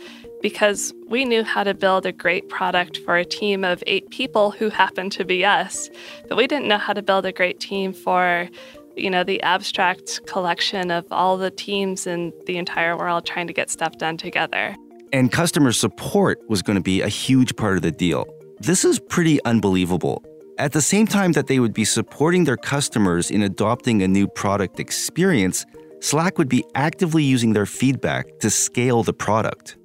because 0.45 0.93
we 1.07 1.25
knew 1.25 1.43
how 1.43 1.63
to 1.63 1.73
build 1.73 2.05
a 2.05 2.11
great 2.11 2.47
product 2.49 2.97
for 2.97 3.17
a 3.17 3.25
team 3.25 3.63
of 3.63 3.83
eight 3.87 4.07
people 4.11 4.51
who 4.51 4.69
happened 4.69 5.11
to 5.11 5.25
be 5.25 5.43
us, 5.43 5.89
but 6.29 6.37
we 6.37 6.45
didn't 6.45 6.67
know 6.67 6.77
how 6.77 6.93
to 6.93 7.01
build 7.01 7.25
a 7.25 7.31
great 7.31 7.59
team 7.59 7.91
for 7.91 8.47
you 8.95 9.09
know 9.09 9.23
the 9.23 9.41
abstract 9.41 10.23
collection 10.27 10.91
of 10.91 11.03
all 11.09 11.35
the 11.35 11.49
teams 11.49 12.05
in 12.05 12.31
the 12.45 12.57
entire 12.59 12.95
world 12.95 13.25
trying 13.25 13.47
to 13.47 13.53
get 13.53 13.71
stuff 13.71 13.97
done 13.97 14.17
together. 14.17 14.75
And 15.11 15.31
customer 15.31 15.71
support 15.71 16.39
was 16.47 16.61
going 16.61 16.75
to 16.75 16.83
be 16.83 17.01
a 17.01 17.09
huge 17.09 17.55
part 17.55 17.77
of 17.77 17.81
the 17.81 17.91
deal. 17.91 18.27
This 18.59 18.85
is 18.85 18.99
pretty 18.99 19.43
unbelievable. 19.45 20.23
At 20.59 20.73
the 20.73 20.81
same 20.81 21.07
time 21.07 21.31
that 21.31 21.47
they 21.47 21.59
would 21.59 21.73
be 21.73 21.85
supporting 21.85 22.43
their 22.43 22.57
customers 22.57 23.31
in 23.31 23.41
adopting 23.41 24.03
a 24.03 24.07
new 24.07 24.27
product 24.27 24.79
experience, 24.79 25.65
Slack 26.01 26.37
would 26.37 26.49
be 26.49 26.63
actively 26.75 27.23
using 27.23 27.53
their 27.53 27.65
feedback 27.65 28.37
to 28.41 28.51
scale 28.51 29.01
the 29.01 29.11
product. 29.11 29.77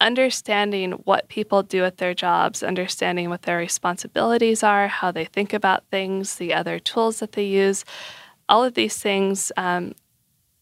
Understanding 0.00 0.92
what 1.04 1.28
people 1.28 1.62
do 1.62 1.84
at 1.84 1.98
their 1.98 2.14
jobs, 2.14 2.62
understanding 2.62 3.30
what 3.30 3.42
their 3.42 3.58
responsibilities 3.58 4.62
are, 4.62 4.88
how 4.88 5.10
they 5.10 5.24
think 5.24 5.52
about 5.52 5.84
things, 5.90 6.36
the 6.36 6.52
other 6.52 6.78
tools 6.78 7.20
that 7.20 7.32
they 7.32 7.44
use, 7.44 7.84
all 8.48 8.64
of 8.64 8.74
these 8.74 8.98
things 8.98 9.52
um, 9.56 9.94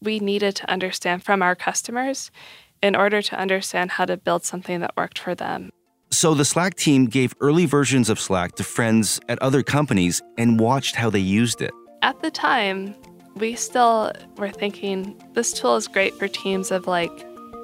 we 0.01 0.19
needed 0.19 0.55
to 0.57 0.69
understand 0.69 1.23
from 1.23 1.41
our 1.41 1.55
customers 1.55 2.31
in 2.81 2.95
order 2.95 3.21
to 3.21 3.35
understand 3.37 3.91
how 3.91 4.05
to 4.05 4.17
build 4.17 4.43
something 4.43 4.81
that 4.81 4.95
worked 4.95 5.17
for 5.17 5.33
them. 5.33 5.71
So 6.11 6.33
the 6.33 6.45
Slack 6.45 6.75
team 6.75 7.07
gave 7.07 7.33
early 7.39 7.65
versions 7.65 8.09
of 8.09 8.19
Slack 8.19 8.55
to 8.55 8.63
friends 8.63 9.19
at 9.29 9.41
other 9.41 9.63
companies 9.63 10.21
and 10.37 10.59
watched 10.59 10.95
how 10.95 11.09
they 11.09 11.19
used 11.19 11.61
it. 11.61 11.71
At 12.03 12.21
the 12.21 12.29
time, 12.29 12.93
we 13.35 13.55
still 13.55 14.11
were 14.37 14.51
thinking 14.51 15.19
this 15.33 15.53
tool 15.53 15.75
is 15.75 15.87
great 15.87 16.13
for 16.15 16.27
teams 16.27 16.69
of 16.69 16.85
like 16.85 17.11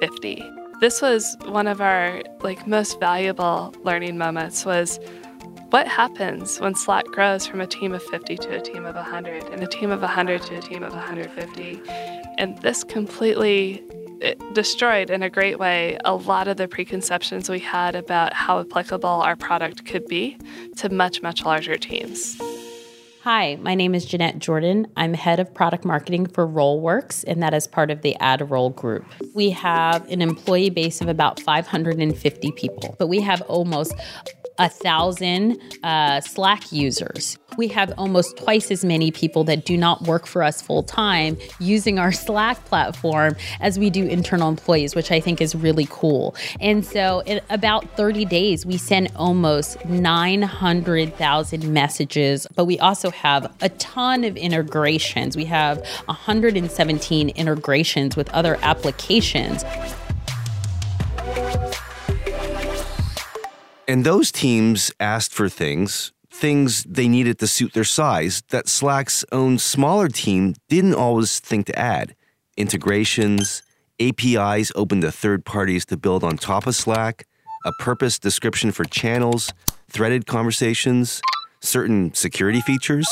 50. 0.00 0.59
This 0.80 1.02
was 1.02 1.36
one 1.44 1.66
of 1.66 1.82
our 1.82 2.22
like 2.40 2.66
most 2.66 2.98
valuable 2.98 3.74
learning 3.84 4.16
moments 4.16 4.64
was 4.64 4.98
what 5.68 5.86
happens 5.86 6.58
when 6.58 6.74
Slack 6.74 7.04
grows 7.04 7.46
from 7.46 7.60
a 7.60 7.66
team 7.66 7.92
of 7.92 8.02
50 8.02 8.38
to 8.38 8.56
a 8.56 8.60
team 8.62 8.86
of 8.86 8.94
100 8.94 9.44
and 9.44 9.62
a 9.62 9.66
team 9.66 9.90
of 9.90 10.00
100 10.00 10.40
to 10.40 10.56
a 10.56 10.60
team 10.62 10.82
of 10.82 10.94
150. 10.94 11.82
And 12.38 12.56
this 12.62 12.82
completely 12.82 13.82
it 14.22 14.38
destroyed 14.54 15.10
in 15.10 15.22
a 15.22 15.28
great 15.28 15.58
way 15.58 15.98
a 16.04 16.14
lot 16.14 16.48
of 16.48 16.56
the 16.56 16.66
preconceptions 16.66 17.50
we 17.50 17.58
had 17.58 17.94
about 17.94 18.32
how 18.32 18.60
applicable 18.60 19.08
our 19.08 19.36
product 19.36 19.84
could 19.84 20.06
be 20.06 20.38
to 20.76 20.88
much, 20.88 21.20
much 21.20 21.44
larger 21.44 21.76
teams. 21.76 22.40
Hi, 23.22 23.58
my 23.60 23.74
name 23.74 23.94
is 23.94 24.06
Jeanette 24.06 24.38
Jordan. 24.38 24.86
I'm 24.96 25.12
head 25.12 25.40
of 25.40 25.52
product 25.52 25.84
marketing 25.84 26.24
for 26.24 26.48
Rollworks, 26.48 27.22
and 27.26 27.42
that 27.42 27.52
is 27.52 27.66
part 27.66 27.90
of 27.90 28.00
the 28.00 28.16
AdRoll 28.18 28.74
group. 28.74 29.04
We 29.34 29.50
have 29.50 30.08
an 30.08 30.22
employee 30.22 30.70
base 30.70 31.02
of 31.02 31.08
about 31.08 31.38
550 31.38 32.52
people, 32.52 32.96
but 32.98 33.08
we 33.08 33.20
have 33.20 33.42
almost 33.42 33.92
a 34.60 34.68
thousand 34.68 35.58
uh, 35.82 36.20
Slack 36.20 36.70
users. 36.70 37.38
We 37.56 37.66
have 37.68 37.92
almost 37.96 38.36
twice 38.36 38.70
as 38.70 38.84
many 38.84 39.10
people 39.10 39.42
that 39.44 39.64
do 39.64 39.76
not 39.76 40.02
work 40.02 40.26
for 40.26 40.42
us 40.42 40.60
full 40.62 40.82
time 40.82 41.36
using 41.58 41.98
our 41.98 42.12
Slack 42.12 42.62
platform 42.66 43.34
as 43.60 43.78
we 43.78 43.88
do 43.88 44.06
internal 44.06 44.48
employees, 44.48 44.94
which 44.94 45.10
I 45.10 45.18
think 45.18 45.40
is 45.40 45.54
really 45.54 45.88
cool. 45.90 46.36
And 46.60 46.84
so, 46.84 47.22
in 47.26 47.40
about 47.48 47.96
30 47.96 48.26
days, 48.26 48.66
we 48.66 48.76
send 48.76 49.10
almost 49.16 49.82
900,000 49.86 51.72
messages, 51.72 52.46
but 52.54 52.66
we 52.66 52.78
also 52.78 53.10
have 53.10 53.52
a 53.62 53.70
ton 53.70 54.24
of 54.24 54.36
integrations. 54.36 55.36
We 55.36 55.46
have 55.46 55.78
117 56.04 57.30
integrations 57.30 58.14
with 58.14 58.28
other 58.30 58.58
applications. 58.62 59.64
And 63.90 64.04
those 64.04 64.30
teams 64.30 64.92
asked 65.00 65.34
for 65.34 65.48
things, 65.48 66.12
things 66.30 66.84
they 66.84 67.08
needed 67.08 67.40
to 67.40 67.48
suit 67.48 67.72
their 67.72 67.82
size, 67.82 68.40
that 68.50 68.68
Slack's 68.68 69.24
own 69.32 69.58
smaller 69.58 70.06
team 70.06 70.54
didn't 70.68 70.94
always 70.94 71.40
think 71.40 71.66
to 71.66 71.76
add. 71.76 72.14
Integrations, 72.56 73.64
APIs 73.98 74.70
open 74.76 75.00
to 75.00 75.10
third 75.10 75.44
parties 75.44 75.84
to 75.86 75.96
build 75.96 76.22
on 76.22 76.36
top 76.36 76.68
of 76.68 76.76
Slack, 76.76 77.26
a 77.64 77.72
purpose 77.80 78.20
description 78.20 78.70
for 78.70 78.84
channels, 78.84 79.52
threaded 79.88 80.24
conversations, 80.24 81.20
certain 81.60 82.14
security 82.14 82.60
features 82.60 83.08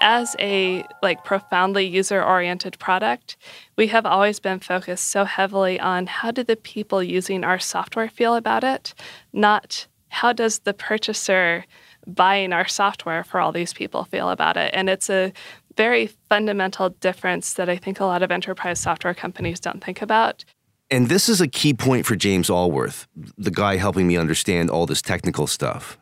as 0.00 0.34
a 0.38 0.84
like 1.02 1.24
profoundly 1.24 1.84
user-oriented 1.84 2.78
product, 2.78 3.36
we 3.76 3.88
have 3.88 4.06
always 4.06 4.40
been 4.40 4.60
focused 4.60 5.08
so 5.08 5.24
heavily 5.24 5.78
on 5.78 6.06
how 6.06 6.30
do 6.30 6.42
the 6.42 6.56
people 6.56 7.02
using 7.02 7.44
our 7.44 7.58
software 7.58 8.08
feel 8.08 8.34
about 8.34 8.64
it, 8.64 8.94
not 9.32 9.86
how 10.08 10.32
does 10.32 10.60
the 10.60 10.74
purchaser 10.74 11.64
buying 12.06 12.52
our 12.52 12.66
software 12.66 13.22
for 13.22 13.40
all 13.40 13.52
these 13.52 13.72
people 13.72 14.04
feel 14.04 14.30
about 14.30 14.56
it. 14.56 14.70
And 14.74 14.88
it's 14.88 15.10
a 15.10 15.32
very 15.76 16.08
fundamental 16.28 16.90
difference 16.90 17.54
that 17.54 17.68
I 17.68 17.76
think 17.76 18.00
a 18.00 18.04
lot 18.04 18.22
of 18.22 18.30
enterprise 18.30 18.80
software 18.80 19.14
companies 19.14 19.60
don't 19.60 19.84
think 19.84 20.02
about. 20.02 20.44
And 20.90 21.08
this 21.08 21.28
is 21.28 21.40
a 21.40 21.46
key 21.46 21.72
point 21.72 22.06
for 22.06 22.16
James 22.16 22.50
Allworth, 22.50 23.06
the 23.38 23.52
guy 23.52 23.76
helping 23.76 24.08
me 24.08 24.16
understand 24.16 24.70
all 24.70 24.86
this 24.86 25.00
technical 25.00 25.46
stuff 25.46 25.99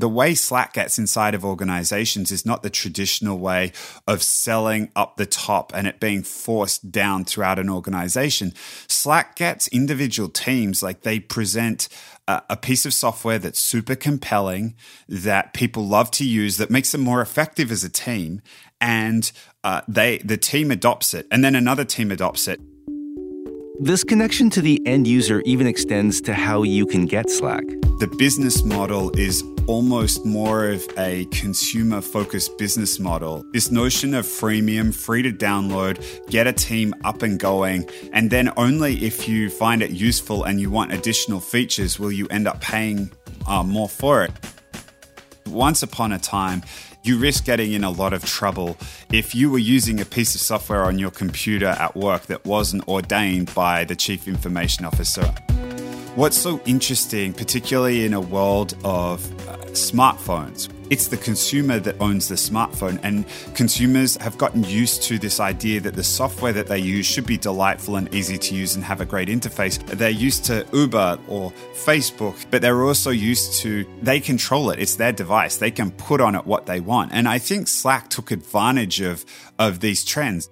the 0.00 0.08
way 0.08 0.34
Slack 0.34 0.72
gets 0.72 0.98
inside 0.98 1.34
of 1.34 1.44
organizations 1.44 2.30
is 2.30 2.46
not 2.46 2.62
the 2.62 2.70
traditional 2.70 3.38
way 3.38 3.72
of 4.06 4.22
selling 4.22 4.90
up 4.96 5.16
the 5.16 5.26
top 5.26 5.72
and 5.74 5.86
it 5.86 6.00
being 6.00 6.22
forced 6.22 6.90
down 6.90 7.24
throughout 7.24 7.58
an 7.58 7.68
organization. 7.68 8.52
Slack 8.88 9.36
gets 9.36 9.68
individual 9.68 10.28
teams, 10.28 10.82
like 10.82 11.02
they 11.02 11.20
present 11.20 11.88
a, 12.26 12.42
a 12.50 12.56
piece 12.56 12.86
of 12.86 12.94
software 12.94 13.38
that's 13.38 13.60
super 13.60 13.94
compelling, 13.94 14.74
that 15.08 15.52
people 15.52 15.86
love 15.86 16.10
to 16.12 16.24
use, 16.24 16.56
that 16.56 16.70
makes 16.70 16.92
them 16.92 17.00
more 17.00 17.20
effective 17.20 17.70
as 17.70 17.84
a 17.84 17.90
team. 17.90 18.42
And 18.80 19.30
uh, 19.62 19.82
they 19.86 20.18
the 20.18 20.38
team 20.38 20.70
adopts 20.70 21.12
it, 21.12 21.26
and 21.30 21.44
then 21.44 21.54
another 21.54 21.84
team 21.84 22.10
adopts 22.10 22.48
it. 22.48 22.60
This 23.78 24.04
connection 24.04 24.48
to 24.50 24.62
the 24.62 24.80
end 24.86 25.06
user 25.06 25.40
even 25.46 25.66
extends 25.66 26.20
to 26.22 26.34
how 26.34 26.62
you 26.62 26.86
can 26.86 27.06
get 27.06 27.28
Slack. 27.28 27.64
The 27.98 28.14
business 28.18 28.62
model 28.62 29.10
is 29.18 29.42
almost 29.70 30.26
more 30.26 30.64
of 30.64 30.84
a 30.98 31.24
consumer 31.26 32.00
focused 32.00 32.58
business 32.58 32.98
model. 32.98 33.44
This 33.52 33.70
notion 33.70 34.14
of 34.14 34.26
freemium, 34.26 34.92
free 34.92 35.22
to 35.22 35.30
download, 35.30 35.96
get 36.28 36.48
a 36.48 36.52
team 36.52 36.92
up 37.04 37.22
and 37.22 37.38
going, 37.38 37.88
and 38.12 38.32
then 38.32 38.52
only 38.56 38.96
if 39.04 39.28
you 39.28 39.48
find 39.48 39.80
it 39.80 39.92
useful 39.92 40.42
and 40.42 40.60
you 40.60 40.70
want 40.70 40.92
additional 40.92 41.38
features 41.38 42.00
will 42.00 42.10
you 42.10 42.26
end 42.32 42.48
up 42.48 42.60
paying 42.60 43.12
uh, 43.46 43.62
more 43.62 43.88
for 43.88 44.24
it. 44.24 44.32
Once 45.46 45.84
upon 45.84 46.10
a 46.10 46.18
time, 46.18 46.64
you 47.04 47.16
risk 47.16 47.44
getting 47.44 47.70
in 47.72 47.84
a 47.84 47.90
lot 47.90 48.12
of 48.12 48.24
trouble 48.24 48.76
if 49.12 49.36
you 49.36 49.52
were 49.52 49.58
using 49.58 50.00
a 50.00 50.04
piece 50.04 50.34
of 50.34 50.40
software 50.40 50.82
on 50.82 50.98
your 50.98 51.12
computer 51.12 51.68
at 51.68 51.94
work 51.94 52.22
that 52.22 52.44
wasn't 52.44 52.86
ordained 52.88 53.54
by 53.54 53.84
the 53.84 53.94
chief 53.94 54.26
information 54.26 54.84
officer. 54.84 55.32
What's 56.20 56.36
so 56.36 56.60
interesting, 56.66 57.32
particularly 57.32 58.04
in 58.04 58.12
a 58.12 58.20
world 58.20 58.74
of 58.84 59.24
uh, 59.48 59.56
smartphones, 59.68 60.68
it's 60.90 61.06
the 61.06 61.16
consumer 61.16 61.78
that 61.78 61.98
owns 61.98 62.28
the 62.28 62.34
smartphone, 62.34 63.00
and 63.02 63.24
consumers 63.54 64.16
have 64.18 64.36
gotten 64.36 64.62
used 64.64 65.02
to 65.04 65.18
this 65.18 65.40
idea 65.40 65.80
that 65.80 65.94
the 65.94 66.04
software 66.04 66.52
that 66.52 66.66
they 66.66 66.78
use 66.78 67.06
should 67.06 67.24
be 67.24 67.38
delightful 67.38 67.96
and 67.96 68.14
easy 68.14 68.36
to 68.36 68.54
use 68.54 68.74
and 68.74 68.84
have 68.84 69.00
a 69.00 69.06
great 69.06 69.28
interface. 69.28 69.82
They're 69.86 70.10
used 70.10 70.44
to 70.44 70.66
Uber 70.74 71.20
or 71.26 71.52
Facebook, 71.72 72.36
but 72.50 72.60
they're 72.60 72.84
also 72.84 73.08
used 73.08 73.58
to 73.60 73.86
they 74.02 74.20
control 74.20 74.68
it. 74.68 74.78
It's 74.78 74.96
their 74.96 75.12
device. 75.12 75.56
They 75.56 75.70
can 75.70 75.90
put 75.90 76.20
on 76.20 76.34
it 76.34 76.44
what 76.44 76.66
they 76.66 76.80
want. 76.80 77.12
And 77.14 77.26
I 77.28 77.38
think 77.38 77.66
Slack 77.66 78.10
took 78.10 78.30
advantage 78.30 79.00
of 79.00 79.24
of 79.58 79.80
these 79.80 80.04
trends. 80.04 80.50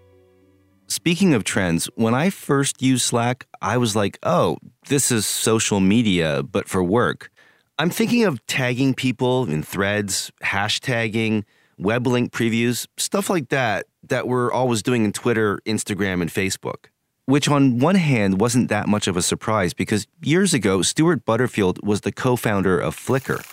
Speaking 0.90 1.35
of 1.35 1.45
trends, 1.45 1.85
when 1.97 2.14
I 2.14 2.30
first 2.30 2.80
used 2.80 3.04
Slack, 3.04 3.47
I 3.61 3.76
was 3.76 3.95
like, 3.95 4.18
oh, 4.23 4.57
this 4.88 5.12
is 5.12 5.26
social 5.26 5.80
media, 5.80 6.42
but 6.42 6.66
for 6.66 6.83
work. 6.83 7.30
I'm 7.78 7.90
thinking 7.90 8.25
of 8.25 8.45
tagging 8.47 8.95
people 8.95 9.45
in 9.45 9.62
threads, 9.62 10.33
hashtagging, 10.42 11.45
web 11.76 12.07
link 12.07 12.33
previews, 12.33 12.87
stuff 12.97 13.28
like 13.28 13.50
that, 13.50 13.85
that 14.09 14.26
we're 14.26 14.50
always 14.50 14.83
doing 14.83 15.04
in 15.04 15.12
Twitter, 15.12 15.59
Instagram, 15.66 16.23
and 16.23 16.30
Facebook. 16.30 16.87
Which, 17.26 17.50
on 17.50 17.80
one 17.80 17.97
hand, 17.97 18.40
wasn't 18.40 18.71
that 18.71 18.88
much 18.88 19.07
of 19.07 19.16
a 19.18 19.23
surprise 19.23 19.75
because 19.75 20.07
years 20.23 20.54
ago, 20.54 20.80
Stuart 20.80 21.26
Butterfield 21.26 21.87
was 21.87 22.00
the 22.00 22.12
co 22.12 22.35
founder 22.35 22.80
of 22.80 22.97
Flickr. 22.97 23.45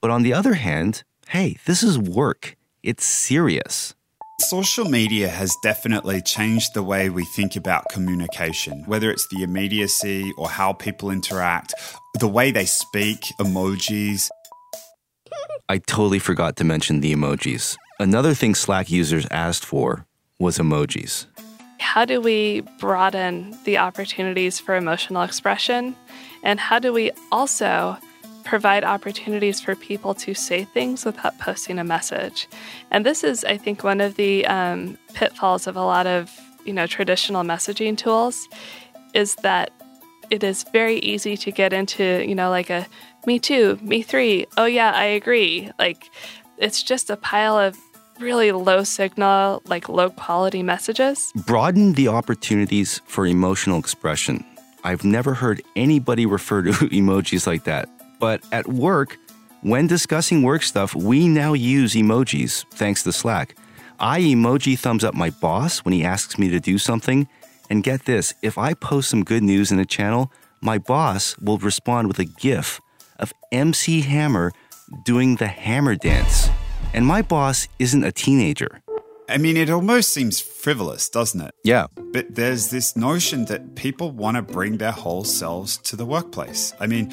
But 0.00 0.10
on 0.10 0.22
the 0.22 0.34
other 0.34 0.54
hand, 0.54 1.04
hey, 1.28 1.56
this 1.66 1.84
is 1.84 1.96
work, 1.96 2.56
it's 2.82 3.04
serious. 3.04 3.94
Social 4.48 4.86
media 4.86 5.28
has 5.28 5.54
definitely 5.62 6.22
changed 6.22 6.72
the 6.72 6.82
way 6.82 7.10
we 7.10 7.26
think 7.26 7.56
about 7.56 7.84
communication, 7.90 8.82
whether 8.86 9.10
it's 9.10 9.28
the 9.28 9.42
immediacy 9.42 10.32
or 10.38 10.48
how 10.48 10.72
people 10.72 11.10
interact, 11.10 11.74
the 12.18 12.26
way 12.26 12.50
they 12.50 12.64
speak, 12.64 13.20
emojis. 13.38 14.30
I 15.68 15.76
totally 15.76 16.18
forgot 16.18 16.56
to 16.56 16.64
mention 16.64 17.00
the 17.00 17.14
emojis. 17.14 17.76
Another 18.00 18.32
thing 18.32 18.54
Slack 18.54 18.90
users 18.90 19.26
asked 19.30 19.64
for 19.64 20.06
was 20.38 20.56
emojis. 20.56 21.26
How 21.78 22.06
do 22.06 22.20
we 22.22 22.62
broaden 22.78 23.54
the 23.64 23.76
opportunities 23.76 24.58
for 24.58 24.74
emotional 24.74 25.22
expression? 25.22 25.94
And 26.42 26.58
how 26.58 26.78
do 26.78 26.94
we 26.94 27.10
also 27.30 27.98
provide 28.44 28.84
opportunities 28.84 29.60
for 29.60 29.74
people 29.74 30.14
to 30.14 30.34
say 30.34 30.64
things 30.64 31.04
without 31.04 31.38
posting 31.38 31.78
a 31.78 31.84
message. 31.84 32.48
And 32.90 33.04
this 33.06 33.22
is, 33.24 33.44
I 33.44 33.56
think, 33.56 33.84
one 33.84 34.00
of 34.00 34.16
the 34.16 34.46
um, 34.46 34.98
pitfalls 35.14 35.66
of 35.66 35.76
a 35.76 35.82
lot 35.82 36.06
of 36.06 36.30
you 36.64 36.72
know 36.72 36.86
traditional 36.86 37.42
messaging 37.42 37.96
tools 37.96 38.48
is 39.14 39.34
that 39.36 39.70
it 40.30 40.44
is 40.44 40.64
very 40.72 40.98
easy 40.98 41.36
to 41.36 41.50
get 41.50 41.72
into 41.72 42.24
you 42.26 42.34
know 42.34 42.50
like 42.50 42.70
a 42.70 42.86
me 43.26 43.38
too, 43.38 43.78
me 43.82 44.02
three, 44.02 44.46
oh 44.56 44.66
yeah, 44.66 44.92
I 44.92 45.04
agree. 45.04 45.70
Like 45.78 46.10
it's 46.58 46.82
just 46.82 47.10
a 47.10 47.16
pile 47.16 47.58
of 47.58 47.78
really 48.18 48.52
low 48.52 48.84
signal, 48.84 49.62
like 49.66 49.88
low 49.88 50.10
quality 50.10 50.62
messages. 50.62 51.32
Broaden 51.46 51.94
the 51.94 52.08
opportunities 52.08 53.00
for 53.06 53.26
emotional 53.26 53.78
expression. 53.78 54.44
I've 54.84 55.04
never 55.04 55.34
heard 55.34 55.62
anybody 55.76 56.26
refer 56.26 56.62
to 56.62 56.70
emojis 56.72 57.46
like 57.46 57.64
that. 57.64 57.88
But 58.20 58.44
at 58.52 58.68
work, 58.68 59.18
when 59.62 59.86
discussing 59.88 60.42
work 60.42 60.62
stuff, 60.62 60.94
we 60.94 61.26
now 61.26 61.54
use 61.54 61.94
emojis 61.94 62.64
thanks 62.70 63.02
to 63.02 63.12
Slack. 63.12 63.56
I 63.98 64.20
emoji 64.20 64.78
thumbs 64.78 65.02
up 65.02 65.14
my 65.14 65.30
boss 65.30 65.80
when 65.80 65.92
he 65.92 66.04
asks 66.04 66.38
me 66.38 66.48
to 66.50 66.60
do 66.60 66.78
something. 66.78 67.26
And 67.68 67.82
get 67.82 68.04
this 68.04 68.34
if 68.42 68.58
I 68.58 68.74
post 68.74 69.10
some 69.10 69.24
good 69.24 69.42
news 69.42 69.72
in 69.72 69.78
a 69.78 69.84
channel, 69.84 70.30
my 70.60 70.78
boss 70.78 71.36
will 71.38 71.58
respond 71.58 72.08
with 72.08 72.18
a 72.18 72.24
GIF 72.24 72.80
of 73.18 73.32
MC 73.52 74.02
Hammer 74.02 74.52
doing 75.04 75.36
the 75.36 75.46
hammer 75.46 75.94
dance. 75.94 76.48
And 76.92 77.06
my 77.06 77.22
boss 77.22 77.68
isn't 77.78 78.02
a 78.04 78.12
teenager. 78.12 78.82
I 79.28 79.38
mean, 79.38 79.56
it 79.56 79.70
almost 79.70 80.12
seems 80.12 80.40
frivolous, 80.40 81.08
doesn't 81.08 81.40
it? 81.40 81.54
Yeah. 81.62 81.86
But 82.12 82.34
there's 82.34 82.70
this 82.70 82.96
notion 82.96 83.44
that 83.44 83.76
people 83.76 84.10
want 84.10 84.36
to 84.36 84.42
bring 84.42 84.78
their 84.78 84.90
whole 84.90 85.22
selves 85.22 85.76
to 85.78 85.94
the 85.94 86.04
workplace. 86.04 86.74
I 86.80 86.88
mean, 86.88 87.12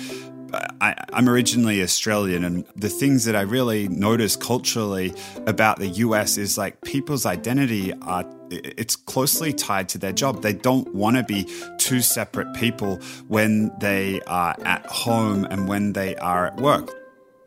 I, 0.82 0.96
am 1.14 1.30
originally 1.30 1.82
Australian, 1.82 2.44
and 2.44 2.66
the 2.76 2.90
things 2.90 3.26
that 3.26 3.36
I 3.36 3.42
really 3.42 3.88
notice 3.88 4.36
culturally 4.36 5.14
about 5.46 5.80
the 5.80 5.88
US 5.88 6.38
is 6.38 6.58
like 6.58 6.82
people's 6.82 7.26
identity 7.26 7.94
are 8.02 8.26
it's 8.50 8.96
closely 8.96 9.52
tied 9.52 9.90
to 9.90 9.98
their 9.98 10.14
job. 10.14 10.42
They 10.42 10.54
don't 10.54 10.94
want 10.94 11.18
to 11.18 11.24
be 11.24 11.48
two 11.78 12.02
separate 12.02 12.54
people 12.54 12.98
when 13.28 13.72
they 13.80 14.22
are 14.22 14.56
at 14.64 14.86
home 14.86 15.46
and 15.46 15.68
when 15.68 15.94
they 15.94 16.16
are 16.16 16.48
at 16.48 16.58
work. 16.58 16.94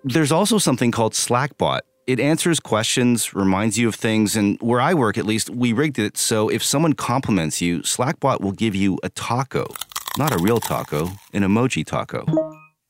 There's 0.04 0.32
also 0.32 0.58
something 0.58 0.90
called 0.90 1.14
Slackbot. 1.14 1.80
It 2.06 2.18
answers 2.18 2.58
questions, 2.58 3.34
reminds 3.34 3.78
you 3.78 3.88
of 3.88 3.94
things, 3.94 4.34
and 4.34 4.58
where 4.60 4.80
I 4.80 4.94
work, 4.94 5.16
at 5.16 5.26
least, 5.26 5.48
we 5.50 5.72
rigged 5.72 5.98
it 5.98 6.16
so 6.16 6.48
if 6.48 6.62
someone 6.62 6.94
compliments 6.94 7.60
you, 7.60 7.80
Slackbot 7.80 8.40
will 8.40 8.52
give 8.52 8.74
you 8.74 8.98
a 9.02 9.10
taco. 9.10 9.66
Not 10.18 10.32
a 10.32 10.38
real 10.38 10.58
taco, 10.58 11.10
an 11.32 11.42
emoji 11.42 11.86
taco. 11.86 12.24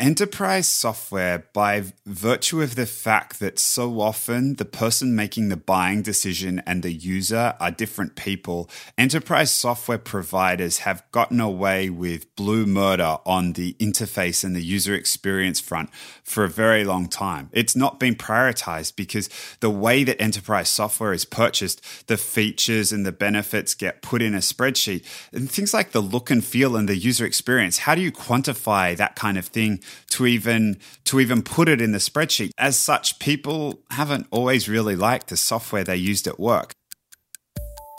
Enterprise 0.00 0.66
software, 0.66 1.44
by 1.52 1.84
virtue 2.06 2.62
of 2.62 2.74
the 2.74 2.86
fact 2.86 3.38
that 3.38 3.58
so 3.58 4.00
often 4.00 4.54
the 4.54 4.64
person 4.64 5.14
making 5.14 5.50
the 5.50 5.58
buying 5.58 6.00
decision 6.00 6.62
and 6.64 6.82
the 6.82 6.90
user 6.90 7.54
are 7.60 7.70
different 7.70 8.16
people, 8.16 8.70
enterprise 8.96 9.50
software 9.50 9.98
providers 9.98 10.78
have 10.78 11.04
gotten 11.12 11.38
away 11.38 11.90
with 11.90 12.34
blue 12.34 12.64
murder 12.64 13.18
on 13.26 13.52
the 13.52 13.74
interface 13.74 14.42
and 14.42 14.56
the 14.56 14.62
user 14.62 14.94
experience 14.94 15.60
front 15.60 15.90
for 16.24 16.44
a 16.44 16.48
very 16.48 16.82
long 16.82 17.06
time. 17.06 17.50
It's 17.52 17.76
not 17.76 18.00
been 18.00 18.14
prioritized 18.14 18.96
because 18.96 19.28
the 19.60 19.68
way 19.68 20.02
that 20.04 20.18
enterprise 20.18 20.70
software 20.70 21.12
is 21.12 21.26
purchased, 21.26 22.06
the 22.06 22.16
features 22.16 22.90
and 22.90 23.04
the 23.04 23.12
benefits 23.12 23.74
get 23.74 24.00
put 24.00 24.22
in 24.22 24.34
a 24.34 24.38
spreadsheet, 24.38 25.04
and 25.30 25.50
things 25.50 25.74
like 25.74 25.92
the 25.92 26.00
look 26.00 26.30
and 26.30 26.42
feel 26.42 26.74
and 26.74 26.88
the 26.88 26.96
user 26.96 27.26
experience. 27.26 27.76
How 27.80 27.94
do 27.94 28.00
you 28.00 28.10
quantify 28.10 28.96
that 28.96 29.14
kind 29.14 29.36
of 29.36 29.44
thing? 29.44 29.82
To 30.10 30.26
even 30.26 30.78
to 31.04 31.20
even 31.20 31.42
put 31.42 31.68
it 31.68 31.80
in 31.80 31.92
the 31.92 31.98
spreadsheet. 31.98 32.50
As 32.58 32.76
such, 32.76 33.18
people 33.18 33.82
haven't 33.90 34.26
always 34.30 34.68
really 34.68 34.96
liked 34.96 35.28
the 35.28 35.36
software 35.36 35.84
they 35.84 35.96
used 35.96 36.26
at 36.26 36.38
work. 36.38 36.72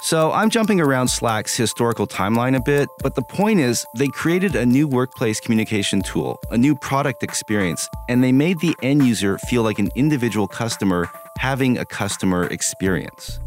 So 0.03 0.31
I'm 0.31 0.49
jumping 0.49 0.81
around 0.81 1.09
Slack's 1.09 1.55
historical 1.55 2.07
timeline 2.07 2.55
a 2.55 2.59
bit, 2.59 2.89
but 3.03 3.13
the 3.13 3.21
point 3.21 3.59
is 3.59 3.85
they 3.97 4.07
created 4.07 4.55
a 4.55 4.65
new 4.65 4.87
workplace 4.87 5.39
communication 5.39 6.01
tool, 6.01 6.39
a 6.49 6.57
new 6.57 6.75
product 6.75 7.21
experience, 7.21 7.87
and 8.09 8.23
they 8.23 8.31
made 8.31 8.59
the 8.61 8.75
end 8.81 9.05
user 9.05 9.37
feel 9.37 9.61
like 9.61 9.77
an 9.77 9.89
individual 9.95 10.47
customer 10.47 11.07
having 11.37 11.77
a 11.77 11.85
customer 11.85 12.47
experience. 12.47 13.39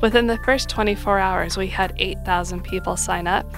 Within 0.00 0.28
the 0.28 0.38
first 0.44 0.68
24 0.68 1.18
hours, 1.18 1.56
we 1.56 1.66
had 1.66 1.92
8,000 1.96 2.62
people 2.62 2.96
sign 2.96 3.26
up. 3.26 3.52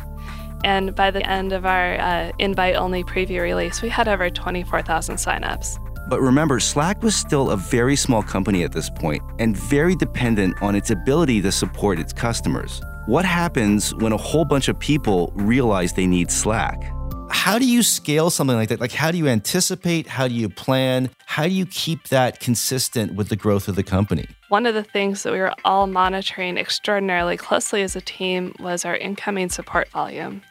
And 0.64 0.94
by 0.94 1.10
the 1.10 1.28
end 1.28 1.52
of 1.52 1.64
our 1.64 1.98
uh, 1.98 2.32
invite 2.38 2.76
only 2.76 3.04
preview 3.04 3.42
release, 3.42 3.82
we 3.82 3.88
had 3.88 4.08
over 4.08 4.30
24,000 4.30 5.16
signups. 5.16 5.78
But 6.08 6.20
remember, 6.20 6.58
Slack 6.58 7.02
was 7.02 7.14
still 7.14 7.50
a 7.50 7.56
very 7.56 7.94
small 7.94 8.22
company 8.22 8.64
at 8.64 8.72
this 8.72 8.90
point 8.90 9.22
and 9.38 9.56
very 9.56 9.94
dependent 9.94 10.60
on 10.60 10.74
its 10.74 10.90
ability 10.90 11.40
to 11.42 11.52
support 11.52 11.98
its 11.98 12.12
customers. 12.12 12.82
What 13.06 13.24
happens 13.24 13.94
when 13.94 14.12
a 14.12 14.16
whole 14.16 14.44
bunch 14.44 14.68
of 14.68 14.78
people 14.78 15.32
realize 15.34 15.92
they 15.92 16.06
need 16.06 16.30
Slack? 16.30 16.82
How 17.30 17.60
do 17.60 17.66
you 17.66 17.84
scale 17.84 18.28
something 18.28 18.56
like 18.56 18.68
that? 18.70 18.80
Like, 18.80 18.90
how 18.92 19.12
do 19.12 19.18
you 19.18 19.28
anticipate? 19.28 20.08
How 20.08 20.26
do 20.26 20.34
you 20.34 20.48
plan? 20.48 21.10
How 21.26 21.44
do 21.44 21.50
you 21.50 21.64
keep 21.64 22.08
that 22.08 22.40
consistent 22.40 23.14
with 23.14 23.28
the 23.28 23.36
growth 23.36 23.68
of 23.68 23.76
the 23.76 23.84
company? 23.84 24.26
One 24.48 24.66
of 24.66 24.74
the 24.74 24.82
things 24.82 25.22
that 25.22 25.32
we 25.32 25.38
were 25.38 25.54
all 25.64 25.86
monitoring 25.86 26.58
extraordinarily 26.58 27.36
closely 27.36 27.82
as 27.82 27.94
a 27.94 28.00
team 28.00 28.52
was 28.58 28.84
our 28.84 28.96
incoming 28.96 29.48
support 29.48 29.88
volume. 29.90 30.42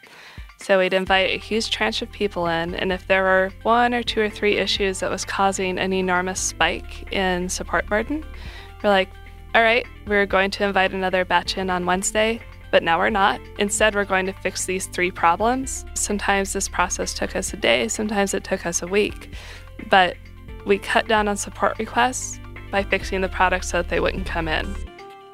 So 0.70 0.78
we'd 0.78 0.94
invite 0.94 1.32
a 1.32 1.40
huge 1.40 1.72
tranche 1.72 2.04
of 2.04 2.12
people 2.12 2.46
in, 2.46 2.76
and 2.76 2.92
if 2.92 3.08
there 3.08 3.24
were 3.24 3.52
one 3.64 3.92
or 3.92 4.04
two 4.04 4.22
or 4.22 4.30
three 4.30 4.58
issues 4.58 5.00
that 5.00 5.10
was 5.10 5.26
causing 5.26 5.80
an 5.80 5.92
enormous 5.92 6.40
spike 6.40 7.12
in 7.12 7.50
support 7.50 7.88
burden, 7.88 8.24
we're 8.84 8.92
like, 8.92 9.10
all 9.56 9.64
right, 9.64 9.88
we're 10.06 10.28
going 10.28 10.52
to 10.52 10.66
invite 10.66 10.94
another 10.94 11.26
batch 11.26 11.58
in 11.58 11.72
on 11.72 11.88
Wednesday, 11.88 12.40
but 12.70 12.84
now 12.84 13.00
we're 13.00 13.10
not. 13.10 13.42
Instead, 13.58 13.96
we're 13.96 14.06
going 14.06 14.28
to 14.28 14.32
fix 14.32 14.68
these 14.68 14.86
three 14.86 15.10
problems. 15.10 15.86
Sometimes 15.96 16.54
this 16.54 16.70
process 16.70 17.16
took 17.16 17.36
us 17.36 17.52
a 17.52 17.58
day, 17.58 17.88
sometimes 17.88 18.36
it 18.36 18.44
took 18.44 18.68
us 18.68 18.84
a 18.84 18.88
week, 18.88 19.34
but 19.90 20.18
we 20.68 20.78
cut 20.78 21.08
down 21.08 21.28
on 21.28 21.36
support 21.36 21.80
requests 21.80 22.40
by 22.70 22.84
fixing 22.84 23.22
the 23.22 23.30
product 23.30 23.66
so 23.66 23.78
that 23.78 23.90
they 23.90 24.00
wouldn't 24.00 24.28
come 24.28 24.48
in. 24.48 24.68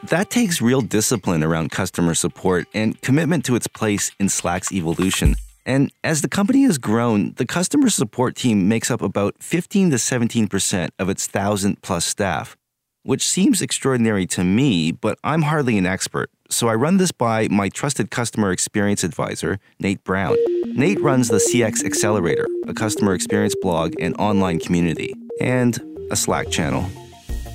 That 0.10 0.30
takes 0.30 0.62
real 0.62 0.82
discipline 0.82 1.44
around 1.44 1.72
customer 1.72 2.14
support 2.14 2.68
and 2.76 3.02
commitment 3.02 3.44
to 3.46 3.56
its 3.56 3.66
place 3.66 4.12
in 4.20 4.30
Slack's 4.30 4.72
evolution. 4.72 5.36
And 5.66 5.92
as 6.04 6.22
the 6.22 6.30
company 6.30 6.64
has 6.64 6.78
grown, 6.78 7.34
the 7.38 7.46
customer 7.46 7.90
support 7.90 8.36
team 8.36 8.68
makes 8.68 8.92
up 8.92 9.02
about 9.02 9.36
15 9.40 9.90
to 9.90 9.96
17% 9.96 10.90
of 11.00 11.10
its 11.10 11.28
1,000 11.28 11.82
plus 11.82 12.06
staff, 12.06 12.56
which 13.02 13.28
seems 13.28 13.64
extraordinary 13.64 14.28
to 14.28 14.44
me, 14.44 14.92
but 14.92 15.18
I'm 15.24 15.42
hardly 15.42 15.76
an 15.80 15.88
expert. 15.88 16.30
So 16.52 16.68
I 16.68 16.76
run 16.76 16.98
this 16.98 17.12
by 17.12 17.48
my 17.48 17.70
trusted 17.70 18.12
customer 18.12 18.52
experience 18.52 19.04
advisor, 19.04 19.58
Nate 19.80 20.04
Brown. 20.04 20.36
Nate 20.76 21.02
runs 21.02 21.30
the 21.30 21.38
CX 21.38 21.84
Accelerator, 21.84 22.46
a 22.68 22.76
customer 22.76 23.16
experience 23.16 23.56
blog 23.60 23.96
and 24.00 24.16
online 24.18 24.60
community, 24.60 25.16
and 25.42 25.82
a 26.12 26.16
Slack 26.16 26.52
channel. 26.52 26.92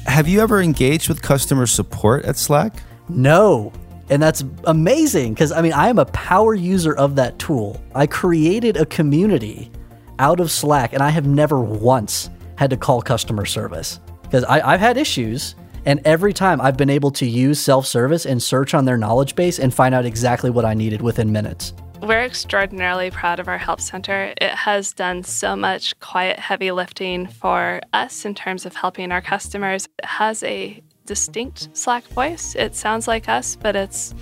Have 0.06 0.28
you 0.28 0.40
ever 0.40 0.60
engaged 0.60 1.08
with 1.08 1.22
customer 1.22 1.66
support 1.66 2.24
at 2.24 2.36
Slack? 2.36 2.82
No. 3.08 3.72
And 4.08 4.20
that's 4.22 4.42
amazing 4.64 5.34
because 5.34 5.52
I 5.52 5.62
mean, 5.62 5.72
I 5.72 5.88
am 5.88 5.98
a 5.98 6.06
power 6.06 6.54
user 6.54 6.94
of 6.96 7.16
that 7.16 7.38
tool. 7.38 7.80
I 7.94 8.06
created 8.06 8.76
a 8.76 8.86
community 8.86 9.70
out 10.18 10.40
of 10.40 10.50
Slack 10.50 10.92
and 10.92 11.02
I 11.02 11.10
have 11.10 11.26
never 11.26 11.60
once 11.60 12.28
had 12.56 12.70
to 12.70 12.76
call 12.76 13.02
customer 13.02 13.46
service 13.46 14.00
because 14.22 14.44
I've 14.44 14.80
had 14.80 14.96
issues. 14.96 15.54
And 15.86 16.00
every 16.04 16.34
time 16.34 16.60
I've 16.60 16.76
been 16.76 16.90
able 16.90 17.10
to 17.12 17.26
use 17.26 17.58
self 17.58 17.86
service 17.86 18.26
and 18.26 18.42
search 18.42 18.74
on 18.74 18.84
their 18.84 18.98
knowledge 18.98 19.34
base 19.34 19.58
and 19.58 19.72
find 19.72 19.94
out 19.94 20.04
exactly 20.04 20.50
what 20.50 20.64
I 20.64 20.74
needed 20.74 21.00
within 21.00 21.32
minutes. 21.32 21.72
We're 22.02 22.24
extraordinarily 22.24 23.10
proud 23.10 23.40
of 23.40 23.48
our 23.48 23.58
help 23.58 23.78
center. 23.78 24.32
It 24.40 24.50
has 24.52 24.94
done 24.94 25.22
so 25.22 25.54
much 25.54 25.98
quiet, 26.00 26.38
heavy 26.38 26.70
lifting 26.70 27.26
for 27.26 27.80
us 27.92 28.24
in 28.24 28.34
terms 28.34 28.64
of 28.64 28.74
helping 28.74 29.12
our 29.12 29.20
customers. 29.20 29.86
It 29.98 30.06
has 30.06 30.42
a 30.42 30.82
distinct 31.04 31.68
Slack 31.76 32.04
voice. 32.04 32.54
It 32.54 32.74
sounds 32.74 33.06
like 33.06 33.28
us, 33.28 33.54
but 33.54 33.76
it's 33.76 34.14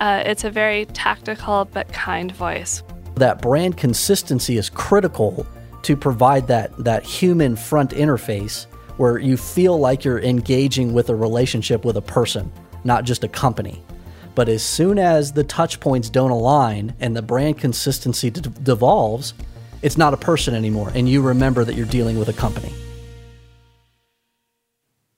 uh, 0.00 0.22
it's 0.24 0.44
a 0.44 0.50
very 0.50 0.86
tactical 0.86 1.66
but 1.66 1.92
kind 1.92 2.32
voice. 2.32 2.82
That 3.16 3.42
brand 3.42 3.76
consistency 3.76 4.56
is 4.56 4.70
critical 4.70 5.46
to 5.82 5.96
provide 5.96 6.46
that 6.46 6.74
that 6.82 7.02
human 7.02 7.56
front 7.56 7.90
interface 7.90 8.64
where 8.96 9.18
you 9.18 9.36
feel 9.36 9.78
like 9.78 10.02
you're 10.02 10.20
engaging 10.20 10.94
with 10.94 11.10
a 11.10 11.14
relationship 11.14 11.84
with 11.84 11.98
a 11.98 12.02
person, 12.02 12.50
not 12.84 13.04
just 13.04 13.22
a 13.22 13.28
company. 13.28 13.82
But 14.38 14.48
as 14.48 14.62
soon 14.62 15.00
as 15.00 15.32
the 15.32 15.42
touch 15.42 15.80
points 15.80 16.08
don't 16.08 16.30
align 16.30 16.94
and 17.00 17.16
the 17.16 17.22
brand 17.22 17.58
consistency 17.58 18.30
d- 18.30 18.48
devolves, 18.62 19.34
it's 19.82 19.98
not 19.98 20.14
a 20.14 20.16
person 20.16 20.54
anymore, 20.54 20.92
and 20.94 21.08
you 21.08 21.22
remember 21.22 21.64
that 21.64 21.74
you're 21.74 21.86
dealing 21.86 22.20
with 22.20 22.28
a 22.28 22.32
company. 22.32 22.72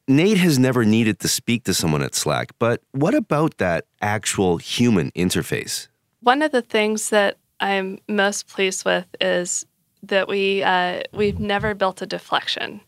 Nate 0.09 0.39
has 0.39 0.59
never 0.59 0.87
needed 0.87 1.21
to 1.21 1.29
speak 1.29 1.65
to 1.65 1.75
someone 1.75 2.01
at 2.01 2.15
Slack, 2.15 2.53
but 2.59 2.81
what 2.93 3.15
about 3.15 3.59
that 3.59 3.85
actual 4.01 4.57
human 4.57 5.11
interface? 5.11 5.89
One 6.21 6.41
of 6.41 6.51
the 6.51 6.63
things 6.63 7.11
that 7.11 7.37
I'm 7.61 7.99
most 8.09 8.49
pleased 8.49 8.87
with 8.87 9.05
is 9.21 9.67
that 10.03 10.29
we 10.29 10.63
uh, 10.63 11.03
we've 11.13 11.39
never 11.39 11.75
built 11.75 12.01
a 12.01 12.07
deflection. 12.07 12.81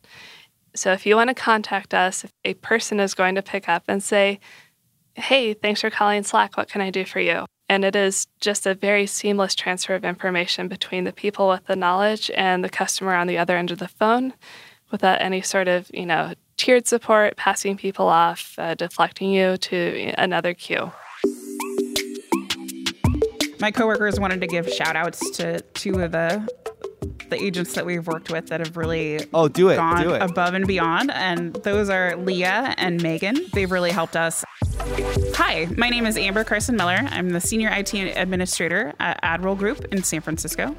So 0.74 0.92
if 0.92 1.04
you 1.04 1.14
want 1.14 1.28
to 1.28 1.34
contact 1.34 1.92
us, 1.92 2.24
if 2.24 2.32
a 2.46 2.54
person 2.54 3.00
is 3.00 3.12
going 3.12 3.34
to 3.34 3.42
pick 3.42 3.68
up 3.68 3.84
and 3.86 4.02
say, 4.02 4.40
hey, 5.14 5.54
thanks 5.54 5.80
for 5.80 5.90
calling 5.90 6.22
Slack. 6.22 6.56
What 6.56 6.68
can 6.68 6.80
I 6.80 6.90
do 6.90 7.04
for 7.04 7.20
you? 7.20 7.46
And 7.68 7.84
it 7.84 7.96
is 7.96 8.26
just 8.40 8.66
a 8.66 8.74
very 8.74 9.06
seamless 9.06 9.54
transfer 9.54 9.94
of 9.94 10.04
information 10.04 10.68
between 10.68 11.04
the 11.04 11.12
people 11.12 11.48
with 11.48 11.64
the 11.66 11.76
knowledge 11.76 12.30
and 12.34 12.62
the 12.62 12.68
customer 12.68 13.14
on 13.14 13.26
the 13.26 13.38
other 13.38 13.56
end 13.56 13.70
of 13.70 13.78
the 13.78 13.88
phone 13.88 14.34
without 14.90 15.22
any 15.22 15.40
sort 15.40 15.68
of, 15.68 15.90
you 15.94 16.04
know, 16.04 16.34
tiered 16.58 16.86
support, 16.86 17.36
passing 17.36 17.76
people 17.76 18.08
off, 18.08 18.54
uh, 18.58 18.74
deflecting 18.74 19.30
you 19.32 19.56
to 19.56 20.12
another 20.18 20.52
queue. 20.52 20.92
My 23.58 23.70
coworkers 23.70 24.20
wanted 24.20 24.40
to 24.40 24.46
give 24.46 24.68
shout 24.68 24.96
outs 24.96 25.30
to 25.38 25.60
two 25.74 26.00
of 26.00 26.12
the 26.12 26.46
the 27.30 27.42
agents 27.42 27.72
that 27.72 27.86
we've 27.86 28.06
worked 28.06 28.30
with 28.30 28.48
that 28.48 28.60
have 28.60 28.76
really 28.76 29.18
oh 29.32 29.48
do 29.48 29.70
it 29.70 29.76
gone 29.76 30.02
do 30.02 30.10
it. 30.12 30.20
above 30.20 30.52
and 30.52 30.66
beyond 30.66 31.10
and 31.12 31.54
those 31.64 31.88
are 31.88 32.14
leah 32.16 32.74
and 32.76 33.02
megan 33.02 33.38
they've 33.54 33.70
really 33.70 33.90
helped 33.90 34.16
us 34.16 34.44
hi 35.34 35.68
my 35.76 35.88
name 35.88 36.06
is 36.06 36.16
amber 36.16 36.42
carson 36.44 36.76
miller. 36.76 36.98
I'm 37.10 37.30
the 37.30 37.40
senior 37.40 37.68
it 37.70 38.16
administrator 38.16 38.92
at 38.98 39.22
adroll 39.22 39.56
group 39.56 39.84
in 39.92 40.02
san 40.02 40.20
francisco. 40.20 40.74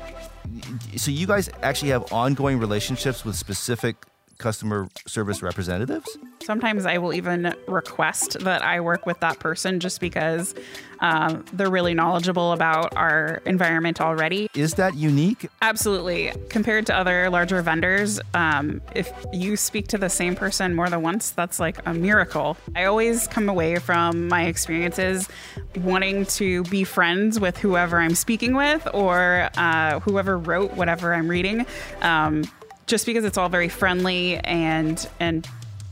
So 0.98 1.10
you 1.12 1.26
guys 1.26 1.50
actually 1.62 1.90
have 1.90 2.12
ongoing 2.12 2.60
relationships 2.60 3.24
with 3.24 3.36
specific 3.36 3.96
customer 4.44 4.90
service 5.08 5.42
representatives? 5.42 6.18
Sometimes 6.44 6.86
I 6.86 6.98
will 6.98 7.14
even 7.14 7.56
request 7.68 8.42
that 8.42 8.62
I 8.62 8.82
work 8.82 9.06
with 9.06 9.22
that 9.22 9.40
person 9.40 9.80
just 9.80 10.02
because 10.02 10.54
um, 11.00 11.46
they're 11.54 11.70
really 11.70 11.94
knowledgeable 11.94 12.52
about 12.52 12.96
our 12.96 13.42
environment 13.46 14.02
already. 14.02 14.50
Is 14.54 14.74
that 14.76 14.96
unique? 14.96 15.50
Absolutely. 15.62 16.34
Compared 16.50 16.86
to 16.88 16.96
other 16.96 17.30
larger 17.30 17.62
vendors, 17.62 18.20
um, 18.34 18.82
if 18.94 19.12
you 19.32 19.56
speak 19.56 19.88
to 19.88 19.98
the 19.98 20.10
same 20.10 20.36
person 20.36 20.76
more 20.76 20.90
than 20.90 21.02
once, 21.02 21.32
that's 21.32 21.60
like 21.60 21.78
a 21.86 21.94
miracle. 21.94 22.58
I 22.76 22.84
always 22.84 23.28
come 23.28 23.48
away 23.48 23.78
from 23.78 24.28
my 24.28 24.44
experiences 24.44 25.30
wanting 25.78 26.26
to 26.26 26.64
be 26.64 26.84
friends 26.84 27.40
with 27.40 27.58
whoever 27.58 27.98
I'm 28.00 28.16
speaking 28.16 28.56
with 28.56 28.86
or 28.94 29.50
uh, 29.56 30.02
whoever 30.02 30.38
wrote 30.38 30.74
whatever 30.74 31.14
I'm 31.14 31.30
reading. 31.30 31.66
Um, 32.02 32.44
just 32.88 33.06
because 33.06 33.26
it's 33.26 33.38
all 33.38 33.50
very 33.50 33.70
friendly 33.70 34.38
and 34.40 35.08
and 35.20 35.48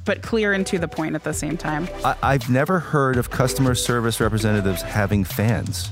but 0.06 0.22
clear 0.22 0.54
and 0.54 0.66
to 0.68 0.80
the 0.80 0.88
point 0.88 1.16
at 1.16 1.24
the 1.24 1.34
same 1.34 1.58
time. 1.58 1.88
I, 2.04 2.34
have 2.34 2.50
never 2.50 2.80
heard 2.80 3.18
of 3.18 3.30
customer 3.30 3.76
service 3.76 4.20
representatives 4.20 4.82
having 4.82 5.24
fans. 5.24 5.90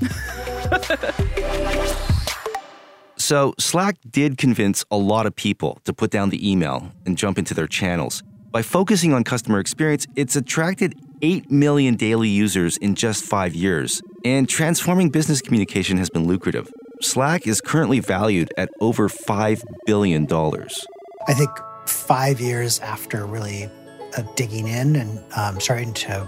so, 3.17 3.53
Slack 3.59 3.97
did 4.09 4.37
convince 4.37 4.83
a 4.89 4.97
lot 4.97 5.27
of 5.27 5.35
people 5.35 5.79
to 5.85 5.93
put 5.93 6.09
down 6.09 6.31
the 6.31 6.51
email 6.51 6.91
and 7.05 7.17
jump 7.17 7.37
into 7.37 7.53
their 7.53 7.67
channels. 7.67 8.23
By 8.51 8.63
focusing 8.63 9.13
on 9.13 9.23
customer 9.23 9.59
experience, 9.59 10.07
it's 10.15 10.35
attracted 10.35 10.99
8 11.21 11.51
million 11.51 11.95
daily 11.95 12.29
users 12.29 12.77
in 12.77 12.95
just 12.95 13.23
five 13.23 13.53
years, 13.53 14.01
and 14.25 14.49
transforming 14.49 15.09
business 15.09 15.39
communication 15.39 15.97
has 15.97 16.09
been 16.09 16.25
lucrative. 16.25 16.71
Slack 17.01 17.47
is 17.47 17.61
currently 17.61 18.01
valued 18.01 18.53
at 18.57 18.69
over 18.81 19.07
$5 19.07 19.63
billion. 19.85 20.27
I 21.27 21.33
think 21.33 21.49
five 21.85 22.41
years 22.41 22.79
after 22.81 23.25
really 23.25 23.69
uh, 24.17 24.23
digging 24.35 24.67
in 24.67 24.97
and 24.97 25.23
um, 25.37 25.61
starting 25.61 25.93
to 25.93 26.27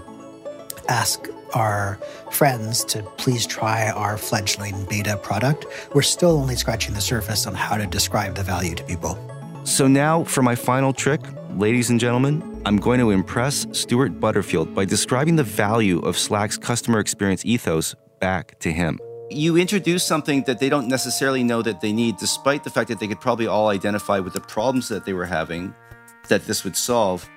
ask 0.88 1.28
our 1.52 1.96
friends 2.30 2.84
to 2.86 3.02
please 3.18 3.46
try 3.46 3.90
our 3.90 4.16
fledgling 4.16 4.86
beta 4.86 5.18
product, 5.18 5.66
we're 5.94 6.00
still 6.00 6.38
only 6.38 6.56
scratching 6.56 6.94
the 6.94 7.02
surface 7.02 7.46
on 7.46 7.54
how 7.54 7.76
to 7.76 7.86
describe 7.86 8.34
the 8.34 8.42
value 8.42 8.74
to 8.74 8.84
people. 8.84 9.18
So, 9.64 9.86
now 9.86 10.24
for 10.24 10.42
my 10.42 10.54
final 10.54 10.94
trick, 10.94 11.20
ladies 11.50 11.90
and 11.90 12.00
gentlemen, 12.00 12.62
I'm 12.64 12.78
going 12.78 12.98
to 12.98 13.10
impress 13.10 13.66
Stuart 13.72 14.18
Butterfield 14.18 14.74
by 14.74 14.86
describing 14.86 15.36
the 15.36 15.44
value 15.44 15.98
of 16.00 16.16
Slack's 16.16 16.56
customer 16.56 16.98
experience 16.98 17.44
ethos 17.44 17.94
back 18.20 18.58
to 18.60 18.72
him 18.72 18.98
you 19.32 19.56
introduce 19.56 20.04
something 20.04 20.42
that 20.44 20.58
they 20.58 20.68
don't 20.68 20.88
necessarily 20.88 21.42
know 21.42 21.62
that 21.62 21.80
they 21.80 21.92
need, 21.92 22.16
despite 22.16 22.64
the 22.64 22.70
fact 22.70 22.88
that 22.88 23.00
they 23.00 23.08
could 23.08 23.20
probably 23.20 23.46
all 23.46 23.68
identify 23.68 24.18
with 24.18 24.32
the 24.32 24.40
problems 24.40 24.88
that 24.88 25.04
they 25.04 25.12
were 25.12 25.26
having 25.26 25.74
that 26.28 26.46
this 26.46 26.64
would 26.64 26.76
solve. 26.76 27.28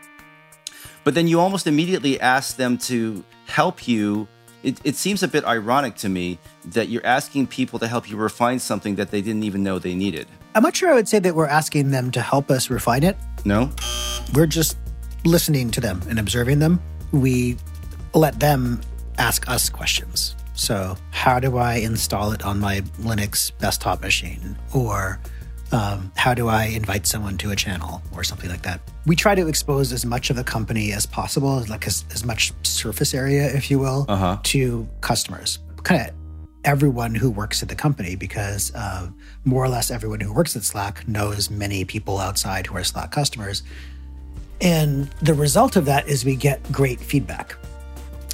But 1.04 1.14
then 1.14 1.28
you 1.28 1.40
almost 1.40 1.68
immediately 1.68 2.20
ask 2.20 2.58
them 2.58 2.78
to 2.80 3.24
help 3.48 3.88
you. 3.88 4.28
It, 4.64 4.80
it 4.84 4.96
seems 4.96 5.22
a 5.22 5.28
bit 5.28 5.46
ironic 5.46 5.96
to 5.98 6.10
me 6.10 6.40
that 6.66 6.90
you're 6.90 7.06
asking 7.06 7.48
people 7.48 7.78
to 7.80 7.88
help 7.88 8.10
you 8.10 8.18
refine 8.18 8.60
something 8.60 8.96
that 8.96 9.12
they 9.12 9.22
didn't 9.22 9.44
even 9.44 9.64
know 9.64 9.78
they 9.78 9.94
needed. 9.94 10.28
I'm 10.56 10.64
not 10.64 10.76
sure 10.76 10.90
I 10.90 10.96
would 10.96 11.08
say 11.08 11.20
that 11.20 11.36
we're 11.36 11.48
asking 11.48 11.92
them 11.92 12.12
to 12.12 12.22
help 12.22 12.50
us 12.50 12.70
refine 12.70 13.04
it. 13.04 13.18
No? 13.44 13.70
We're 14.34 14.48
just 14.48 14.78
listening 15.24 15.70
to 15.72 15.82
them 15.82 16.02
and 16.10 16.18
observing 16.18 16.60
them. 16.60 16.82
We 17.12 17.58
let 18.14 18.40
them 18.40 18.82
ask 19.18 19.48
us 19.48 19.70
questions. 19.70 20.36
So, 20.56 20.96
how 21.12 21.40
do 21.40 21.58
I 21.58 21.76
install 21.76 22.32
it 22.32 22.44
on 22.44 22.60
my 22.60 22.82
Linux 23.02 23.52
desktop 23.60 24.02
machine? 24.02 24.58
Or 24.74 25.20
um, 25.72 26.12
how 26.16 26.34
do 26.34 26.48
I 26.48 26.66
invite 26.66 27.06
someone 27.08 27.38
to 27.40 27.52
a 27.52 27.56
channel 27.56 28.02
or 28.14 28.24
something 28.24 28.50
like 28.50 28.62
that? 28.62 28.80
We 29.06 29.16
try 29.16 29.36
to 29.36 29.48
expose 29.48 29.92
as 29.92 30.06
much 30.06 30.30
of 30.30 30.36
the 30.38 30.44
company 30.44 30.94
as 30.94 31.06
possible, 31.06 31.64
like 31.68 31.86
as, 31.88 32.06
as 32.12 32.24
much 32.24 32.54
surface 32.64 33.14
area, 33.14 33.54
if 33.54 33.70
you 33.70 33.80
will, 33.80 34.06
Uh-huh. 34.08 34.38
to 34.44 34.88
customers. 35.02 35.60
Kind 35.84 36.02
of 36.10 36.16
everyone 36.64 37.14
who 37.14 37.30
works 37.30 37.62
at 37.62 37.70
the 37.70 37.76
company, 37.76 38.16
because 38.16 38.74
uh, 38.76 39.08
more 39.44 39.64
or 39.64 39.70
less 39.70 39.92
everyone 39.92 40.20
who 40.22 40.34
works 40.34 40.56
at 40.56 40.64
Slack 40.64 41.08
knows 41.08 41.52
many 41.52 41.84
people 41.86 42.18
outside 42.18 42.66
who 42.68 42.76
are 42.78 42.84
Slack 42.84 43.12
customers. 43.12 43.62
And 44.62 45.10
the 45.22 45.34
result 45.34 45.76
of 45.76 45.86
that 45.86 46.08
is 46.08 46.24
we 46.24 46.36
get 46.38 46.64
great 46.72 47.00
feedback. 47.02 47.56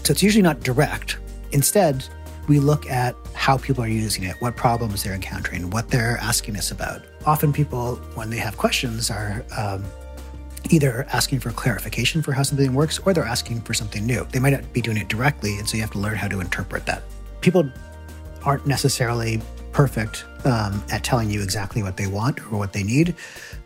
So 0.03 0.11
it's 0.11 0.21
usually 0.23 0.43
not 0.43 0.61
direct. 0.61 1.17
Instead, 1.51 2.03
we 2.47 2.59
look 2.59 2.89
at 2.89 3.15
how 3.33 3.57
people 3.57 3.83
are 3.83 3.87
using 3.87 4.23
it, 4.23 4.35
what 4.39 4.55
problems 4.55 5.03
they're 5.03 5.13
encountering, 5.13 5.69
what 5.69 5.89
they're 5.89 6.17
asking 6.17 6.57
us 6.57 6.71
about. 6.71 7.01
Often, 7.25 7.53
people, 7.53 7.95
when 8.15 8.29
they 8.29 8.37
have 8.37 8.57
questions, 8.57 9.09
are 9.11 9.45
um, 9.57 9.85
either 10.69 11.05
asking 11.13 11.39
for 11.39 11.51
clarification 11.51 12.21
for 12.21 12.31
how 12.31 12.43
something 12.43 12.73
works 12.73 12.99
or 12.99 13.13
they're 13.13 13.23
asking 13.23 13.61
for 13.61 13.73
something 13.73 14.05
new. 14.05 14.25
They 14.31 14.39
might 14.39 14.51
not 14.51 14.73
be 14.73 14.81
doing 14.81 14.97
it 14.97 15.07
directly, 15.07 15.57
and 15.57 15.67
so 15.67 15.77
you 15.77 15.81
have 15.81 15.91
to 15.91 15.99
learn 15.99 16.15
how 16.15 16.27
to 16.27 16.39
interpret 16.39 16.85
that. 16.85 17.03
People 17.41 17.69
aren't 18.43 18.65
necessarily 18.65 19.41
perfect 19.71 20.25
um, 20.45 20.83
at 20.91 21.03
telling 21.03 21.29
you 21.29 21.41
exactly 21.41 21.83
what 21.83 21.97
they 21.97 22.07
want 22.07 22.39
or 22.51 22.57
what 22.57 22.73
they 22.73 22.83
need, 22.83 23.15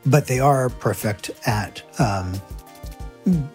but 0.06 0.28
they 0.28 0.39
are 0.39 0.69
perfect 0.69 1.32
at 1.45 1.82
um, 2.00 2.34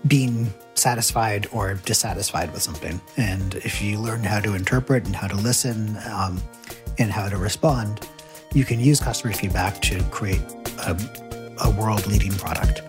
being 0.07 0.53
satisfied 0.81 1.47
or 1.53 1.75
dissatisfied 1.75 2.53
with 2.53 2.63
something. 2.63 3.01
And 3.17 3.55
if 3.57 3.83
you 3.83 3.99
learn 3.99 4.25
how 4.25 4.41
to 4.41 4.55
interpret 4.55 5.07
and 5.07 5.15
how 5.15 5.29
to 5.29 5.37
listen 5.37 5.97
um, 6.11 6.43
and 6.99 7.11
how 7.11 7.29
to 7.29 7.37
respond, 7.37 8.09
you 8.55 8.65
can 8.65 8.81
use 8.81 8.99
customer 8.99 9.33
feedback 9.33 9.81
to 9.83 10.03
create 10.05 10.43
a, 10.87 10.97
a 11.63 11.71
world 11.71 12.07
leading 12.07 12.33
product. 12.33 12.83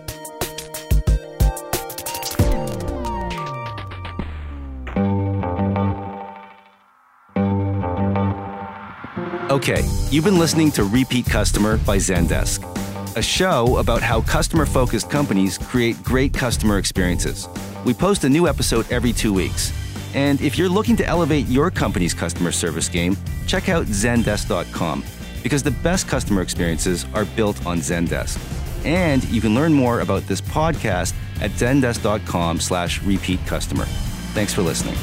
Okay, 9.50 9.86
you've 10.10 10.24
been 10.24 10.38
listening 10.38 10.70
to 10.72 10.84
Repeat 10.84 11.26
Customer 11.26 11.76
by 11.76 11.98
Zendesk, 11.98 12.64
a 13.16 13.22
show 13.22 13.76
about 13.76 14.00
how 14.00 14.22
customer 14.22 14.64
focused 14.64 15.10
companies 15.10 15.58
create 15.58 16.02
great 16.02 16.32
customer 16.32 16.78
experiences. 16.78 17.48
We 17.84 17.94
post 17.94 18.24
a 18.24 18.28
new 18.28 18.48
episode 18.48 18.90
every 18.90 19.12
two 19.12 19.32
weeks. 19.32 19.72
And 20.14 20.40
if 20.40 20.58
you're 20.58 20.68
looking 20.68 20.96
to 20.96 21.06
elevate 21.06 21.46
your 21.46 21.70
company's 21.70 22.14
customer 22.14 22.52
service 22.52 22.88
game, 22.88 23.16
check 23.46 23.68
out 23.68 23.86
Zendesk.com 23.86 25.04
because 25.42 25.62
the 25.62 25.70
best 25.70 26.06
customer 26.06 26.42
experiences 26.42 27.06
are 27.14 27.24
built 27.24 27.64
on 27.66 27.78
Zendesk. 27.78 28.38
And 28.84 29.24
you 29.24 29.40
can 29.40 29.54
learn 29.54 29.72
more 29.72 30.00
about 30.00 30.26
this 30.26 30.40
podcast 30.40 31.14
at 31.40 31.50
zendesk.com 31.52 32.60
slash 32.60 33.02
repeat 33.02 33.44
customer. 33.46 33.84
Thanks 34.34 34.54
for 34.54 34.62
listening. 34.62 34.96